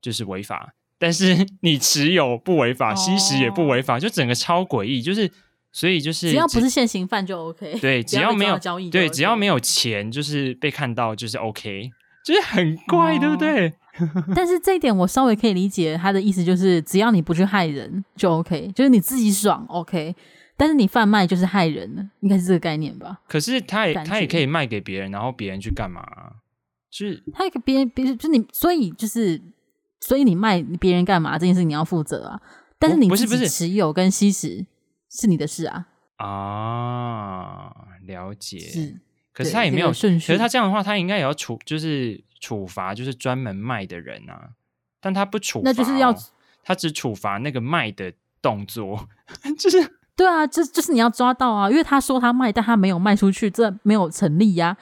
[0.00, 0.74] 就是违法。
[0.98, 5.02] 但是 你持有不违法，吸食也不违法，就整个超诡异。
[5.02, 5.30] 就是
[5.72, 7.78] 所以就是只要不是现行犯就 OK。
[7.80, 11.90] 对，只要没有交易，对，只要没有钱，就是被看到就是 OK，
[12.24, 13.72] 就是很怪，对不对？
[14.34, 20.14] 但是这一点我稍微可以理解，他的意思就是只要你不去害人就 OK，就是你自己爽 OK。
[20.56, 23.18] 但是你贩卖就是害人了，应该是这个概念吧？
[23.28, 26.04] 可是他也他也可以卖给别人，然后别人去干嘛？
[26.90, 29.42] 就是他给别人，别人就是你，所以就是。
[30.06, 31.38] 所以你卖别人干嘛？
[31.38, 32.38] 这件事你要负责啊！
[32.78, 34.66] 但是你不是不是持有跟吸食
[35.08, 35.86] 是你的事啊！
[36.16, 38.58] 啊，了解。
[38.58, 39.00] 是，
[39.32, 40.26] 可是他也没有顺序。
[40.26, 44.50] 可是他这样的话，他应该也要处，就是处罚，就是专门卖的人啊。
[45.00, 46.14] 但他不处罚，那就是要
[46.62, 49.08] 他只处罚那个卖的动作，
[49.58, 49.78] 就是
[50.14, 54.76] 对啊，就就是你要抓到啊，因为他说他卖，但他没有卖出去，这没有成立呀、啊。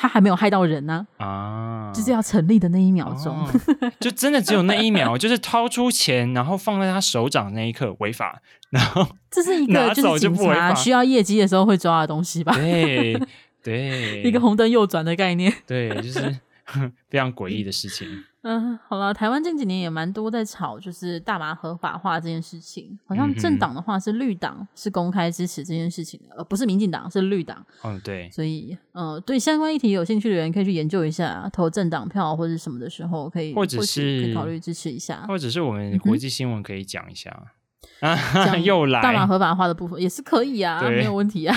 [0.00, 1.04] 他还没有害到人呢？
[1.16, 8.40] 啊，啊就是要成立的那一秒钟，哦，就真的只有那一秒， 就是掏出钱，然后放在他手掌那一刻违法，
[8.70, 12.54] 然后这是一个就是警察需要业绩的时候会抓的东西吧？
[12.54, 13.20] 对
[13.60, 16.20] 对， 一个红灯右转的概念，对，就是
[17.10, 18.06] 非常诡异的事情。
[18.42, 22.96] 嗯，好了，台湾近几年也蛮多在吵，就是大麻合法化这件事情。
[23.04, 27.64] 好像政党的话是绿党是公开支持这件事情的，呃，不是民进党，是绿党。
[27.82, 28.30] 嗯，对。
[28.30, 37.52] 所以，呃，对相关议题有兴趣的人可以去研究一下，投政党票或者什么的时候可以，或者是可以考虑支持一下，或者是我们国际新闻可以讲一下。
[38.00, 38.16] 啊，
[38.62, 41.56] 又来大麻合法化的部分也是可以啊，没有问题啊，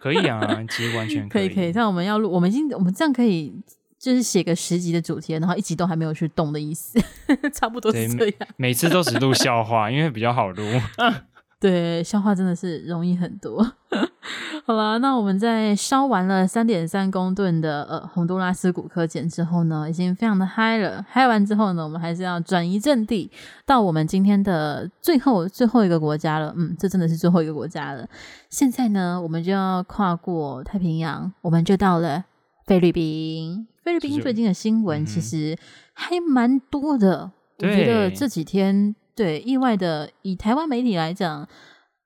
[0.00, 1.48] 可以啊， 其实完全可以。
[1.48, 1.72] 可以，可以。
[1.72, 3.52] 像我们要录，我们已经，我们这样可以。
[4.04, 7.00] 就是写个十集的主题，然后一集都还没有去动的意思，
[7.54, 8.34] 差不多是这样。
[8.56, 10.62] 每次都只录笑话，因为比较好录。
[11.58, 13.66] 对，笑话真的是容易很多。
[14.66, 21.02] 好了，那我们在烧完了三点三公吨的呃洪都拉斯骨科碱之后呢，已经非常的嗨了。
[21.08, 23.30] 嗨完之后呢，我们还是要转移阵地
[23.64, 26.52] 到我们今天的最后最后一个国家了。
[26.54, 28.06] 嗯，这真的是最后一个国家了。
[28.50, 32.24] 现在呢，我们就要跨过太平洋，我们就到了
[32.66, 33.66] 菲律宾。
[33.84, 35.54] 菲律宾最近的新闻其实
[35.92, 41.46] 还蛮多的，嗯、我觉得这几天对意外的，以台湾媒体来讲，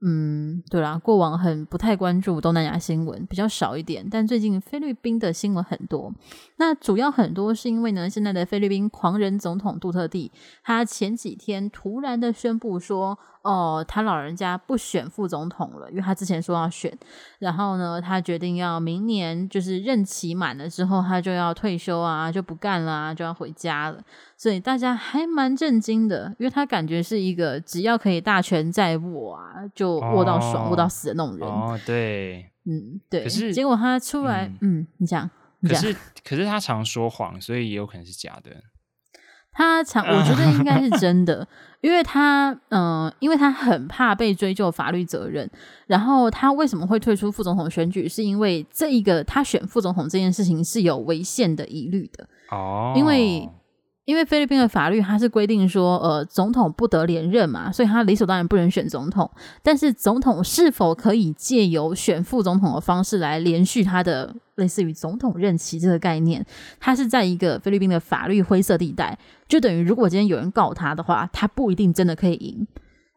[0.00, 4.04] 嗯，对啦，过往很不太关注东南亚新闻，比较少一点。
[4.10, 6.12] 但最近菲律宾的新闻很多，
[6.58, 10.30] 那主要很多是因为呢，现在的菲律宾狂人总统杜特地，
[10.62, 16.92] 他前几天突然的宣布说，哦，他老人家不选副总统了，因为他之前说要选，
[17.38, 24.02] 然后呢，他决定要明年就是任期满了之后，他就要退休啊，就不干了啊，就要回家了。
[24.36, 31.48] 所以大家还蛮震惊的，因为他感觉是一个只要可以大权在握啊，就握到爽、哦、握到死的那种人。
[31.48, 33.22] 哦，对，嗯，对。
[33.22, 35.30] 可是结果他出来，嗯，嗯，你讲，你讲。
[35.62, 38.50] 可是，可是他常说谎，所以也有可能是假的。
[39.52, 41.46] 他常，我觉得应该是真的，
[41.80, 45.50] 因为他，嗯、呃，因为他很怕被追究法律责任。
[45.86, 48.08] 然后他为什么会退出副总统选举？
[48.08, 52.28] 是因为这一个他选副总统这件事情是有违宪的疑虑的。
[52.50, 53.48] 哦，因为。
[54.08, 59.30] 因为菲律宾的法律，它是规定说，呃，总统不得连任嘛，所以他理所当然不能选总统。
[59.62, 66.42] 但是，总统是否可以借由选副总统的方式来连续他的类似于总统任期这个概念，
[66.80, 72.66] 它是在一个菲律宾的法律灰色地带，就等于如果今天有人告他的话，他不一定真的可以赢。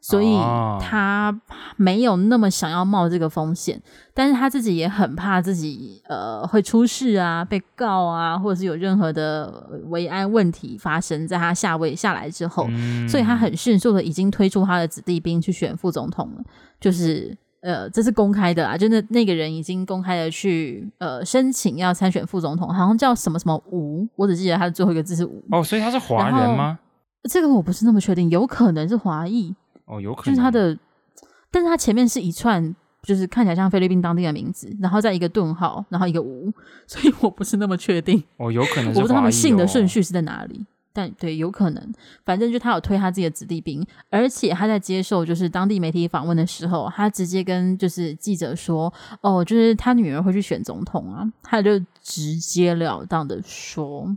[0.04, 0.36] 所以
[0.82, 1.40] 他
[1.78, 3.80] 没有那么想要冒这个风险，
[4.16, 16.44] 但是他自己也很怕自己呃会出事啊，被告啊，或者是有任何的维安问题发生在他下位下来之后，嗯、所以他很迅速的已经推出他的子弟兵去选副总统了，
[16.80, 25.44] 就是呃这是公开的啊，就那那个人已经公开的去呃申请要参选副总统，好像叫什么什么吴，我只记得他的最后一个字是吴。
[25.52, 26.80] 哦，所以他是华人吗？
[27.30, 29.56] 这个我不是那么确定，有可能是华裔。
[29.86, 30.78] 哦，有可能就是他的，
[31.50, 36.52] 但是他前面是一串，就是看起来像菲律宾当地的名字，然后再一个顿号，然后一个无，
[36.88, 38.24] 所以我不是那么确定。
[38.38, 41.94] 哦，有可能是，我不知道他们姓的顺序是在哪里，但对，有可能。
[42.24, 54.16] 反正就他有推他自己的子弟兵，而且他在接受就是当地媒体访问的时候，他直接跟就是记者说：“哦，就是他女儿会去选总统啊。”他就直截了当的说。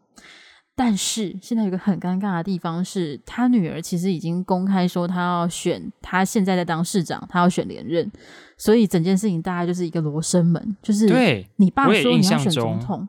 [0.76, 8.10] 但是现在有一个很尴尬的地方是，他女儿其实已经公开说他要选，他现在在当市长，他要选连任，
[8.58, 13.08] 所以整件事情大概就是一个罗生门，就是对你爸说你要选总统，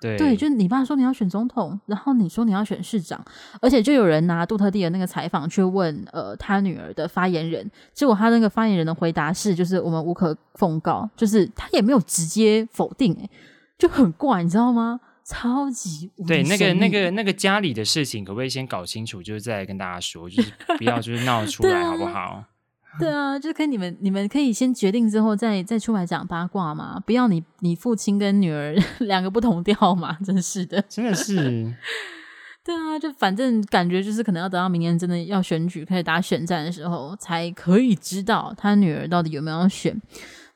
[0.00, 3.20] 对对，就是你爸说你要选总统，然后你说你要选市长，
[3.60, 13.28] 而且就有人拿杜特地的那个采访去问呃他女儿的发言人，结果他那个发言人的回答是，就是我们无可奉告，就是他也没有直接否定，
[13.76, 15.00] 就很怪，你知道吗？
[15.30, 22.44] 超级无对，那个那个那个家里的事情，可不可以先搞清楚，就是再来跟大家说，就是不要就是闹出来，好不好？
[22.98, 31.72] 对啊，就跟你们你们可以先决定之后再再出来讲八卦嘛，不要你你父亲跟女儿 两个不同调嘛，真是的，真的是。
[32.64, 39.96] 对啊，就反正感觉就是可能要等到明年真的要选举开始打选战的时候，才可以知道他女儿到底有没有要选。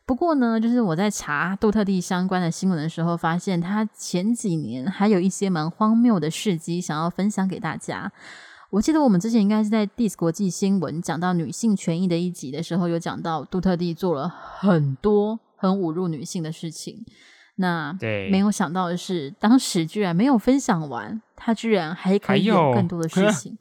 [0.07, 8.13] 不过呢，就是我在查杜特地相关的新闻的时候，发现他前几年还有一些蛮荒谬的事迹想要分享给大家。
[8.71, 17.07] 我记得我们之前应该是在 Dis 国际新闻讲到女性权益的一集的时候，有讲到杜特地做了很多很侮辱女性的事情。
[17.57, 23.57] 那对，没有想到的是，当时居然没有分享完，他居然还可以有更多的事 情。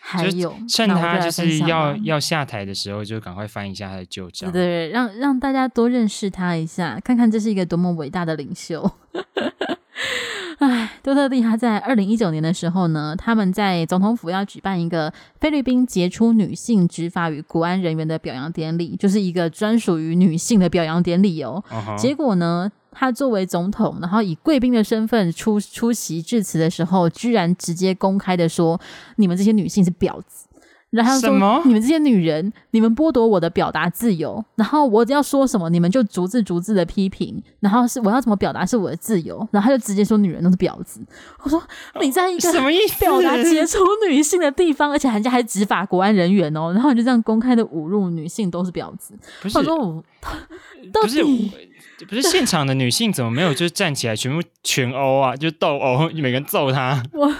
[0.00, 8.90] 还有，趁他就是要要下台的时候，就赶快翻一下他的旧账，对对，让让大家多认识他一下，看看这是一个多么伟大的领袖。
[10.58, 21.64] 哎，多特蒂他在二零一九年的时候呢，他们在总统府要举办一个菲律宾杰出女性执法与国安人员的表扬典礼，就是一个专属于女性的表扬典礼哦。
[21.70, 21.96] Uh -huh.
[21.96, 28.80] 结果呢，他作为总统，然后以贵宾的身份出出席致辞的时候，居然直接公开的说
[29.16, 30.48] ：“你们这些女性是婊子。”
[30.90, 31.30] 然后说
[31.64, 34.44] ：“你们这些女人，你们剥夺我的表达自由。
[34.56, 37.42] 然后我要说什么，你们就逐字逐字的批评。
[37.60, 39.46] 然后是我要怎么表达是我的自由。
[39.52, 41.00] 然后他就直接说女人都是婊子。
[41.42, 41.62] 我说
[42.00, 42.98] 你在一个什么意思？
[43.00, 43.78] 表达杰出
[44.08, 46.72] 女性的地方，而且人家还执法国安人员哦。
[46.72, 49.14] 然后你就这样公开的侮辱女性都是婊子。
[49.42, 50.02] 不是我说我
[50.92, 51.52] 到底。”
[52.08, 57.02] 不是现场的女性怎么没有就是站起来全部群殴啊，就斗殴，每个人揍她。
[57.12, 57.30] 我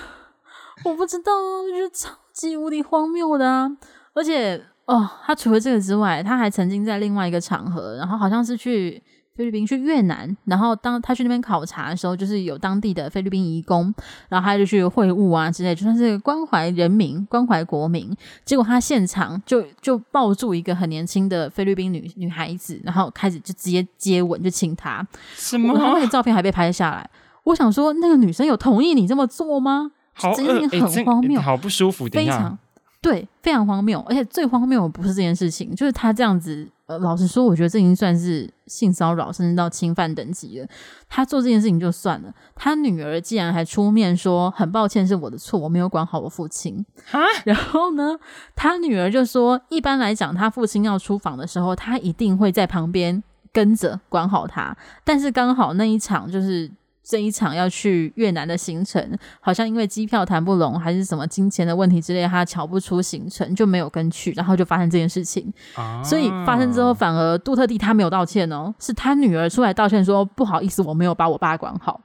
[0.85, 1.33] 我不知道，
[1.67, 3.71] 就是既无敌荒谬的啊！
[4.15, 9.03] 而且哦，他除了这个之外，他还曾经在另外一个场合，然后好像是去。
[9.37, 13.95] 菲律宾去越南，然后当他去那边考察的时候，就是有当地的菲律宾移工，
[14.29, 18.15] 然后他就去会晤啊之类，就算是关怀人民、关怀国民。
[18.45, 25.07] 结果他现场就就抱住一个很年轻的菲律宾女女孩子，然后开始就直接接吻，就亲她。
[25.35, 25.75] 什么？
[25.79, 27.09] 他那个照片还被拍下来。
[27.45, 29.93] 我想说，那个女生有同意你这么做吗？
[30.21, 32.59] 好，这件事情很荒谬，好不舒服，非常
[33.03, 33.99] 对，非常荒谬。
[34.09, 36.69] 而且最荒谬的不是这件事情，就是他这样子。
[36.85, 40.67] 呃，老实说，我觉得这已经算是性骚扰，甚至到侵犯等级了。
[41.09, 46.85] 他做这件事情就算了，他女儿竟然还出面说很抱歉，是我的错，我没有管好我父亲。
[47.07, 48.19] 哈，然后呢，
[48.57, 53.23] 他女儿就说，一般来讲，他父亲要出访的时候，他一定会在旁边
[53.53, 54.77] 跟着管好他。
[55.05, 56.69] 但是刚好那一场就是。
[57.11, 59.05] 这一场要去越南的行程，
[59.41, 65.53] 好像因为机票谈不拢，还是什么金钱的问题之类，他瞧不出行程，就没有跟去，然后就发生这件事情。
[65.75, 72.01] 啊、所以发生之后，反而杜特地他没有道歉哦，是他女儿出来道歉说不好意思，我没有把我爸管好。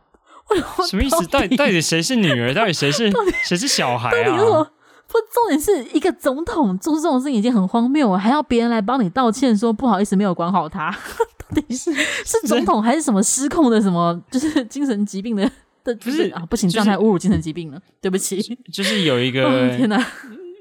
[0.90, 1.24] 什么意思？
[1.28, 2.52] 到底到底谁是女儿？
[2.52, 3.12] 到底谁是
[3.46, 4.68] 谁是小孩啊？
[5.16, 10.92] 不，重点是一个总统做这种事情已经很荒谬了，还要别人来帮你道歉，说不好意思没有管好他。
[11.40, 15.50] 到底 是是总统还是什么失控的什么，就是 精神疾病的
[15.84, 15.96] 的？
[15.96, 17.82] 不是啊，不行，这样太侮辱精神疾病了。
[18.02, 18.42] 对不起，
[18.74, 19.98] 就是有一个、哦、天哪，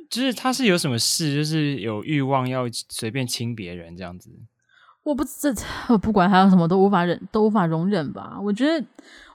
[0.08, 4.30] 就是他是有什么事，就是有欲望要随便亲别人这样子。
[5.02, 5.52] 我不这
[5.88, 8.38] 我不管还有什么都无法忍，都无法容忍吧？
[8.40, 8.86] 我觉得，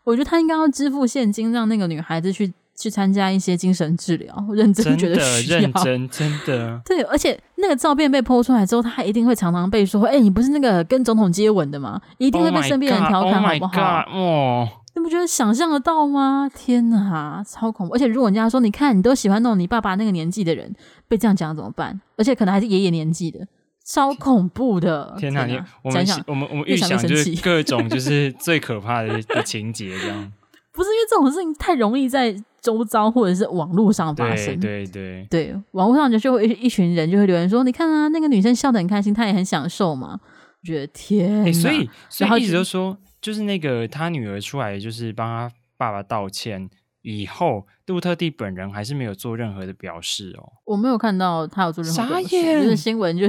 [0.05, 2.53] 我觉得他应该要支付现金，让那个女孩子去。
[2.79, 14.05] 去参加一些精神治疗，认真觉得需要，认真真的对，而且那个照片被 po 出来之后，他一定会常常被说：“哎、欸，你不是那个跟总统接吻的吗？”一定会被身边人调侃，好不好？
[14.13, 16.49] 哦、oh，你不觉得想象得到吗？
[16.55, 17.95] 天哪，超恐怖！
[17.95, 20.73] 而且如果人家说：“你看，你都喜欢那种你爸爸那个年纪的人，
[21.09, 23.45] 被这样讲怎么办？”而且可能还是爷爷年纪的，
[23.85, 25.13] 超恐怖的！
[25.19, 30.31] 天哪，你我们想我们我们预想就是各种就是 最可怕的的情节，这样
[30.71, 32.41] 不是因为这种事情太容易在。
[32.61, 40.19] 周遭或者是网络上发生，对对对，对网络上就就会一一群人就会留言说：“你看啊，那个女生笑得很开心，她也很享受嘛。”
[40.61, 46.69] 我觉得天、欸，所以所以一直都说，就是那个他女儿出来，就是帮他爸爸道歉。
[47.01, 53.25] 以后杜特地本人还是没有做任何的表示哦，我没有看到他有做任何表示，就是新闻就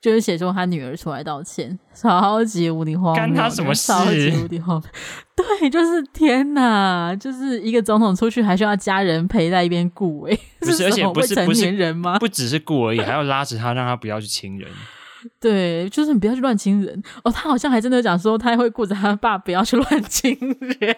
[0.00, 3.92] 就是写说他女儿出来道歉，超级无敌荒谬，干他什么事？
[3.92, 4.90] 超级无敌荒谬，
[5.34, 12.18] 对，就是天哪，就是一个总统出去还需要家人陪在一边顾，哎，不是，而且不是成年人吗？
[12.20, 14.70] 不只是顾而已，还要拉着他，让他不要去亲人。
[15.40, 17.32] 对，就是你不要去乱亲人哦。
[17.32, 20.38] 他好像还真的讲说，他会顾着他爸不要去乱亲
[20.78, 20.96] 人，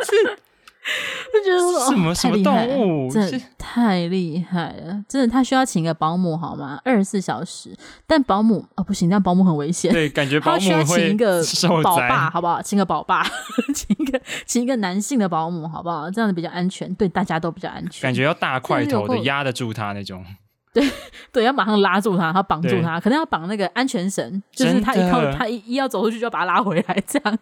[0.00, 0.38] 是。
[1.32, 3.20] 就觉得什么什么动物，这
[3.58, 5.04] 太厉害了！
[5.08, 6.80] 真的，他需要请个保姆好吗？
[6.84, 9.92] 二十四小时，但保姆哦不行，这样保姆很危险。
[9.92, 11.42] 对，感觉 保姆要请一个
[11.82, 12.62] 保爸，好不好？
[12.62, 13.22] 请个保爸，
[13.74, 16.10] 请一个请一个男性的保姆，好不好？
[16.10, 18.02] 这样子比较安全，对大家都比较安全。
[18.02, 20.24] 感觉要大块头的压得住他那种。
[20.72, 20.88] 对
[21.32, 27.38] 对，要马上拉住他，他绑住他，可能要绑那个安全绳，就是他一靠他一一要走出去，就要把他拉回来，这样。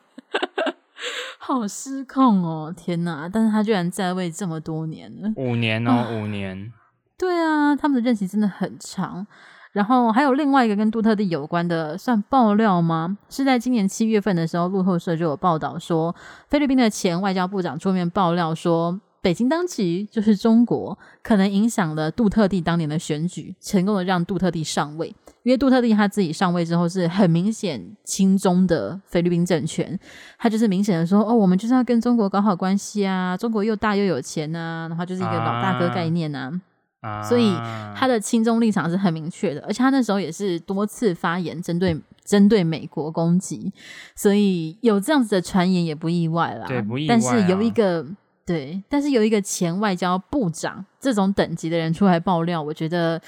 [1.38, 2.74] 好失控哦！
[2.76, 3.28] 天哪！
[3.32, 6.72] 但是他居然在位这么多年了，五年哦，啊、五年。
[7.18, 9.26] 对啊，他们的任期真的很长。
[9.72, 13.18] 然后还有另外一个跟杜特地有关的，算爆料吗？
[13.28, 16.14] 是在今年七月份的时候，路透社就有报道说，
[16.48, 25.12] 菲律宾的前外交部长出面爆料说，北京当局就是中国，可能影响了杜特地当年的选举，成功的让杜特地上位。
[25.42, 29.98] 因为杜特地他自己上位之后是很明显亲中的菲律宾政权，
[30.38, 36.60] 他就是明显的说哦，我们就是要跟中国搞好关系啊，中国又大又有钱啊，然后就是一个老大哥概念啊，
[37.00, 37.52] 啊所以
[37.96, 43.72] 他的亲中立场是很明确的，而且他那时候也是多次发言针对针对美国攻击，
[44.14, 46.64] 所以有这样子的传言也不意外啦。
[46.68, 47.18] 对，不意外啊。
[47.18, 48.06] 但是有一个
[48.46, 53.20] 对，但是有一个前外交部长这种等级的人出来爆料，我觉得。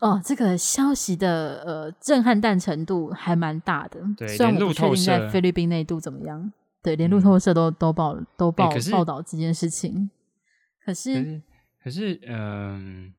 [0.00, 4.00] 哦，这个消息的呃震撼弹程度还蛮大的。
[4.16, 6.50] 对，虽然我不确定在菲律宾内度怎么样。
[6.82, 10.10] 对，连路透社都、嗯、都报都报、欸、报道这件事情。
[10.82, 11.42] 可是
[11.84, 13.12] 可是，嗯、呃，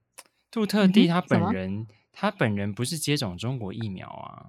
[0.49, 4.47] 杜特地他本人、嗯、他本人不是接种中国疫苗啊？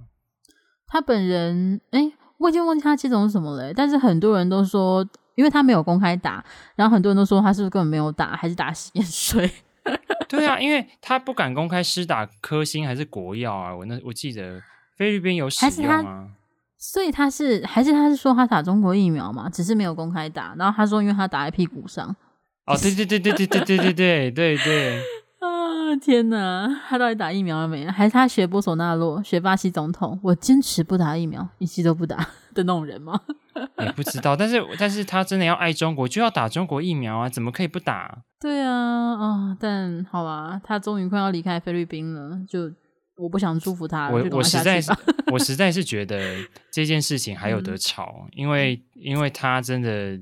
[0.86, 3.74] 他本人哎，我已经忘记他接种什么了。
[3.74, 6.44] 但是很多人都说，因为他没有公开打，
[6.74, 9.50] 然后很多人都说他是不是根本没有打，还是打实验水？
[10.28, 13.74] 对啊，因为他不敢公开施打科兴还是国药啊。
[13.74, 14.62] 我那我记得
[14.96, 16.26] 菲律宾有使用啊，
[16.78, 20.54] 所以他是还是他是说他打中国疫苗嘛，只是没有公开打。
[20.56, 22.14] 然后他说，因为他打在屁股上。
[22.64, 24.98] 哦，对对对对对对对对对对对。
[25.40, 27.84] 啊天哪，他到底打疫苗了没？
[27.90, 30.18] 还是他学波索纳洛，学巴西总统？
[30.22, 33.20] 我坚持不打疫苗，一剂都不打的那种人吗？
[33.80, 38.22] 也不知道，但是但是他真的要爱中国，就要打中国疫苗啊，怎么可以不打？
[38.40, 42.70] 对啊，啊、哦，但好吧，他终于快要离开菲律宾了，就
[43.16, 44.12] 我不想祝福他了。
[44.12, 44.90] 我我实在是
[45.30, 46.36] 我实在是觉得
[46.70, 50.18] 这件事情还有得吵，嗯、因为因为他真的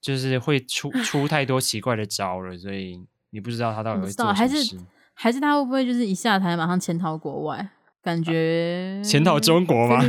[0.00, 4.78] 就是会出出太多奇怪的招了，所以你不知道他到底会做什么事。
[5.12, 7.68] 还是他会不会就是一下台马上潜逃国外？
[8.02, 10.02] 感觉潜逃中国吗？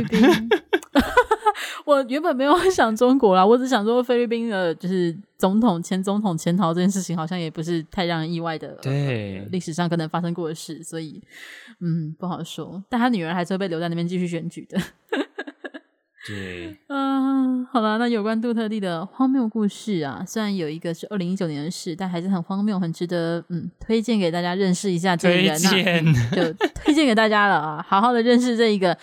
[1.92, 8.68] 我原本没有 想中国啦，我只想说菲律宾的，就是总统、前总统潜逃这件事情，好像也不是太让人意外的。
[8.82, 11.22] 对，呃、历史上可能发生过的事，所以
[11.80, 12.82] 嗯，不好说。
[12.88, 14.80] 但他女儿还是会被留在那边继续选举的。
[16.26, 25.58] 对， 嗯，好了，那有关杜特地的荒谬故事啊，虽然有一个是二零一九年的事，但还是很荒谬，很值得嗯推荐给大家认识一下这个人。
[25.58, 28.96] 推荐就推荐给大家了啊，好好的认识这一个。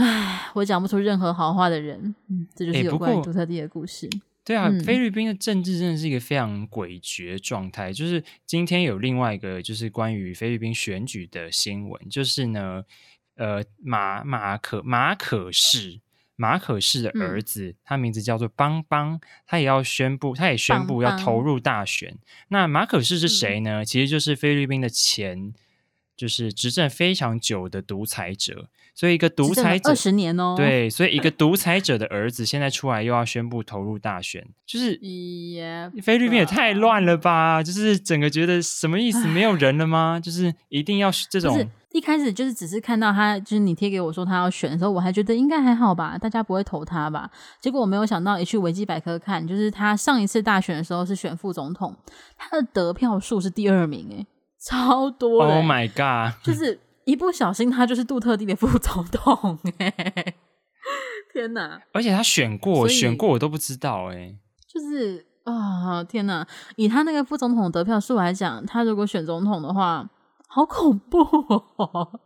[0.00, 4.08] 唉，我讲不出任何好话的人，嗯，这就是有关于杜特地的故事。
[4.10, 7.92] 欸、对啊，嗯、菲律宾的政治真的是一个非常诡谲的状态。
[7.92, 12.82] 就是今天有另外一个，就是关于菲律宾选举的新闻，就是呢，
[13.36, 16.00] 呃，马马可马可仕
[16.34, 22.08] 马可仕的儿子，嗯、他名字叫做邦邦，他也要宣布，他也宣布要投入大选。
[22.08, 23.82] 邦邦那马可仕是谁呢？
[23.82, 25.52] 嗯、其实就是菲律宾的前，
[26.16, 28.70] 就是执政非常久的独裁者。
[29.00, 34.94] 所以一个独裁者二十年哦，对，所以一个独裁者的儿子现在出来又要宣布投入大选，就是
[36.02, 37.62] 菲律宾也太乱了吧？
[37.62, 39.26] 就是整个觉得什么意思？
[39.26, 40.20] 没有人了吗？
[40.22, 41.66] 就是一定要这种？
[41.92, 47.30] 一开始就是只是看到他，就是你贴给我说他要选的时候，我还觉得应该还好吧，大家不会投他吧？
[47.58, 51.96] 结果我没有想到，一去维基百科看，就是他上一次大选的时候是选副总统，
[52.36, 54.26] 他的得票数是第二名，诶，
[54.62, 56.34] 超多！Oh my god！
[56.44, 56.78] 就是。
[57.10, 60.34] 一不小心，他就是杜特地的副总统哎！
[61.32, 61.82] 天哪！
[61.92, 64.36] 而且他选过，以选过我都不知道哎。
[64.68, 66.46] 就是啊、哦，天哪！
[66.76, 70.08] 以他那个副总统得票数来讲，他如果选总统的话，
[70.46, 71.18] 好恐怖
[71.76, 72.20] 哦，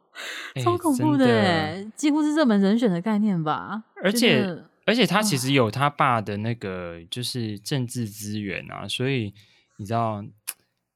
[0.63, 1.91] 超恐怖的哎！
[1.97, 3.85] 几乎是热门人选的概念吧。
[4.03, 9.33] 而且，得而且他其实有他爸的那个就是政治资源啊，所以
[9.79, 10.23] 你知道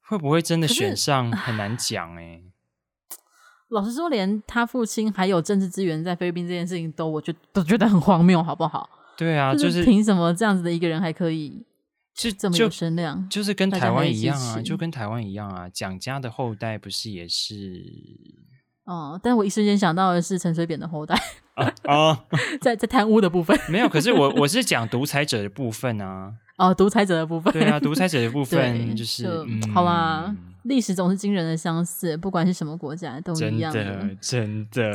[0.02, 2.43] 会不会真的选上很难讲哎。
[3.70, 8.88] 老实说，连他父亲还有政治资源在菲律宾这件事情，都我觉得都觉得很荒谬，好不好？
[9.16, 11.62] 对啊，就是凭什么这样子的一个人还可以
[12.14, 13.28] 就这么有声量？
[13.28, 17.84] 就，就是跟台湾一样啊，就跟台湾一样啊，蒋家的后代不是也是？
[18.84, 21.14] 哦，但我一瞬间想到的是陈水扁的后代
[21.56, 22.24] 啊，啊
[22.60, 26.32] 在在贪污的部分没有，可是我我是讲独裁者的部分啊。
[26.56, 29.28] 哦，独裁者的部分，对啊，独裁者的部分就是
[29.74, 30.34] 好啦。
[30.68, 33.82] 历史总是惊人的相似，不管是什么国家都一样的，
[34.20, 34.94] 真的。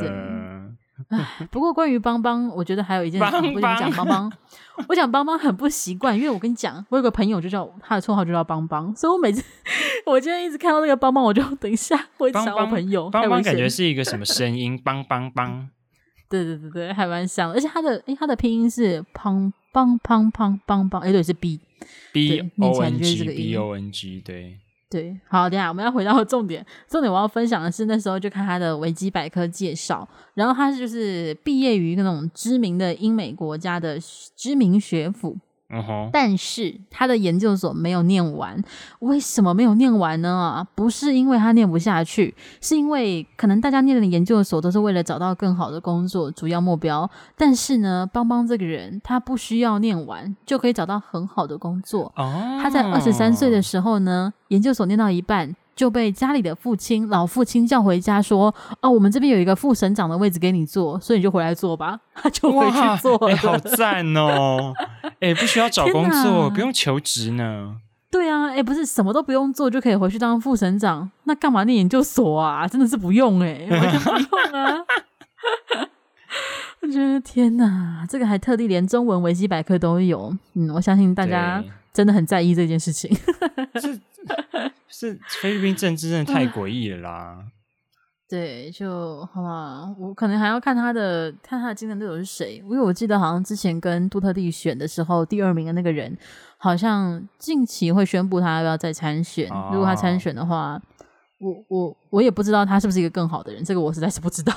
[1.08, 4.32] 对 不过关于邦邦，我觉得还有一件事，我讲邦邦，
[4.88, 9.42] 我讲邦邦很不习惯，因为我跟你讲，我有个朋友就叫他的绰号就叫邦邦，所以我每次
[10.06, 13.10] 我今天一直看到那个邦邦，我就等一下我想我朋友。
[13.10, 14.78] 邦邦感觉是一个什么声音？
[14.78, 15.68] 邦邦邦。
[16.30, 21.60] 对对对对，还蛮像，而且他的诶他的拼音是邦邦邦邦邦邦，哎对是 B
[22.12, 24.60] B O N G B O N G 对。
[24.94, 26.64] 对，好，等下我们要回到重点。
[26.86, 33.98] 重点我要分享的是，那时候就看他的维基百科介绍，然后他是就是毕业于那种知名的英美国家的
[34.36, 35.36] 知名学府。
[35.74, 36.08] Uh.
[36.12, 38.62] 但是他的研究所没有念完，
[39.00, 40.66] 为什么没有念完呢？
[40.74, 47.10] 不是因为他念不下去，是因为可能大家念的研究所都是为了找到更好的工作，主要目标。
[47.36, 52.12] 但是呢，邦邦这个人他不需要念完就可以找到很好的工作。
[52.16, 52.28] Oh.
[52.62, 55.56] 他在二十三岁的时候呢，研究所念到一半。
[55.76, 61.98] 就被家里的父亲老父亲叫回家说：“哦，我们这边有一个副省长的位置给你坐，所以你就回来坐吧。
[62.14, 64.72] ”他就回去坐了，好赞哦！
[65.20, 67.76] 哎、欸，不需要找工作，不用求职呢。
[68.10, 72.68] 对啊，哎、欸，不是什么都不用做就可以回去当副省长，那干嘛念研究所啊？
[72.68, 74.84] 真的是不用哎、欸，完全不用啊！
[76.82, 80.36] 我觉得天哪，这个还特地连中文维基百科都有。
[80.52, 81.64] 嗯，我相信大家
[81.94, 83.10] 真的很在意这件事情。
[84.88, 87.38] 是菲律宾政治真的太诡异了啦！
[88.28, 96.16] 对，就好吧，我可能还要看他的，看他的竞争对手是谁，因为我记得好像之前跟杜特地选的时候，第二名的那个人
[96.56, 99.50] 好像近期会宣布他要不要再参选。
[99.50, 100.80] 哦、如果他参选的话，
[101.40, 104.54] 我我我也不知道他是不是一个更好的人，这个我实在是不知道。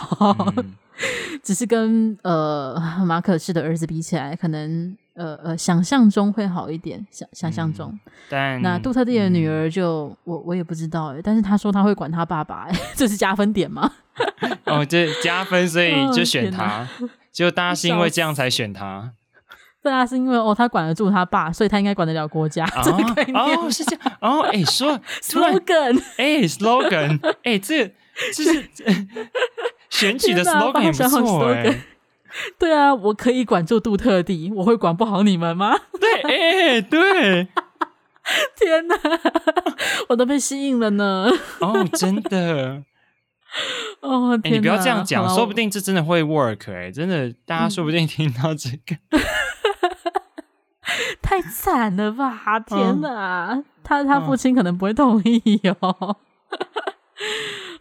[0.56, 0.76] 嗯、
[1.44, 4.96] 只是跟呃马可仕的儿子比起来，可能。
[5.18, 7.89] 呃呃，想象中会好一点，想想象中。
[7.91, 13.91] 嗯、但那杜特地的女儿就、嗯、我我也不知道哎，但是他说他会管他爸爸， 这是加分点吗？
[14.65, 16.88] 哦，这加分，所以就选他。
[17.31, 19.11] 结果、哦、大家是因为这样才选他。
[19.84, 22.65] 大家是因为哦，他管得住他爸，所以他应该管得了国家。
[22.65, 24.18] 哦，哦是这样。
[24.22, 27.88] 哦，哎，说 slogan，哎，slogan，哎，这
[28.34, 28.69] 这是
[29.89, 31.80] 选举的 slogan 也不错哎。
[32.60, 35.76] 对啊，我可以管住杜特地，我会管不好你们吗？
[36.00, 36.32] 对，哎、
[36.74, 37.48] 欸，对，
[38.58, 38.96] 天哪，
[40.10, 41.30] 我都被吸引了呢。
[41.60, 42.84] 哦，真的。
[44.02, 48.98] 哦，欸、你不要这样讲，说不定这真的会 work 哎、欸，真的，大家说不定听到这个，
[51.22, 52.60] 太惨了吧！
[52.60, 55.76] 天哪，嗯、他他父亲可能不会同意哟。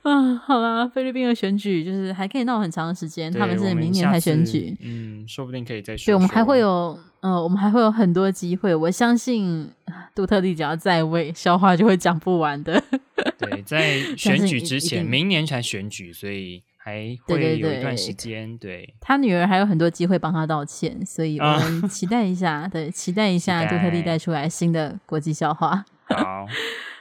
[0.09, 6.07] 嗯，好啦，菲律宾的选举就是还可以闹很长的时间，他们是明年才选举，嗯，说不定可以再选。
[6.07, 8.73] 对，我们还会有，呃，我们还会有很多机会。
[8.73, 9.69] 我相信
[10.15, 12.81] 杜特地只要在位，笑话就会讲不完的。
[13.37, 18.57] 对，在 选举之前，明年才选举，所以还会有一段时间。
[18.59, 25.85] 对，他女儿还有很多机会帮他道歉，所以我们期待一下，对，期待一下 杜特地带出来新的国际笑话。
[26.07, 26.47] 好。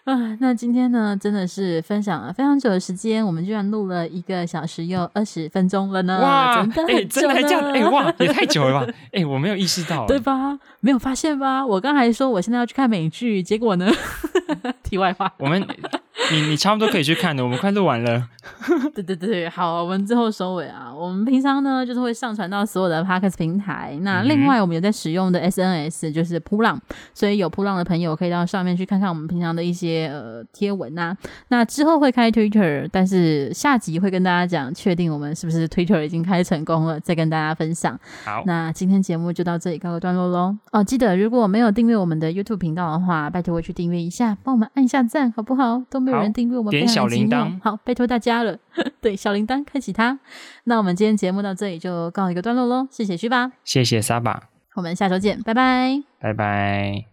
[0.11, 6.21] 啊，那今天呢，真的是分享了非常久的时间，我们居然录了一个小时又二十分钟了呢！
[6.21, 7.71] 哇，真的很久了，欸、真的还这样？
[7.73, 8.93] 哎、欸，哇，也太久了吧？
[9.11, 10.59] 哎、欸，我没有意识到，对吧？
[10.79, 11.65] 没有发现吧？
[11.65, 13.91] 我刚才说我现在要去看美剧，结果呢？
[14.83, 15.67] 题外话，我们。
[16.31, 18.27] 你你差不多可以去看的，我们快录完了。
[18.95, 20.93] 对对对，好，我们最后收尾啊。
[20.93, 23.97] 我们平常呢就是会上传到所有的 Podcast 平台。
[24.01, 26.79] 那另外我们有在使用的 SNS 就是扑浪，
[27.13, 31.17] 所以有扑浪的朋友可以到上面去看看我们平常的一些呃贴文呐、啊。
[31.49, 37.99] 那之后会开 Twitter，但是下集会跟大家讲，确定我们是不是 Twitter 已经开成功了，再跟大家分享。
[38.23, 40.55] 好，那今天节目就到这里告个段落喽。
[40.71, 45.83] 哦，记得如果没有订阅我们的 YouTube 频道的话，拜托我去订阅一下，帮我们按一下赞，好不好？
[45.89, 46.21] 都没有。
[46.21, 48.57] 人订阅我们，点小铃铛，好，拜托大家了。
[49.01, 50.19] 对，小铃铛开启它。
[50.65, 52.87] 那我们今天节目到这里就告一个段落喽。
[52.89, 54.43] 谢谢旭吧，谢谢沙巴，
[54.75, 57.05] 我们下周见，拜拜，拜拜。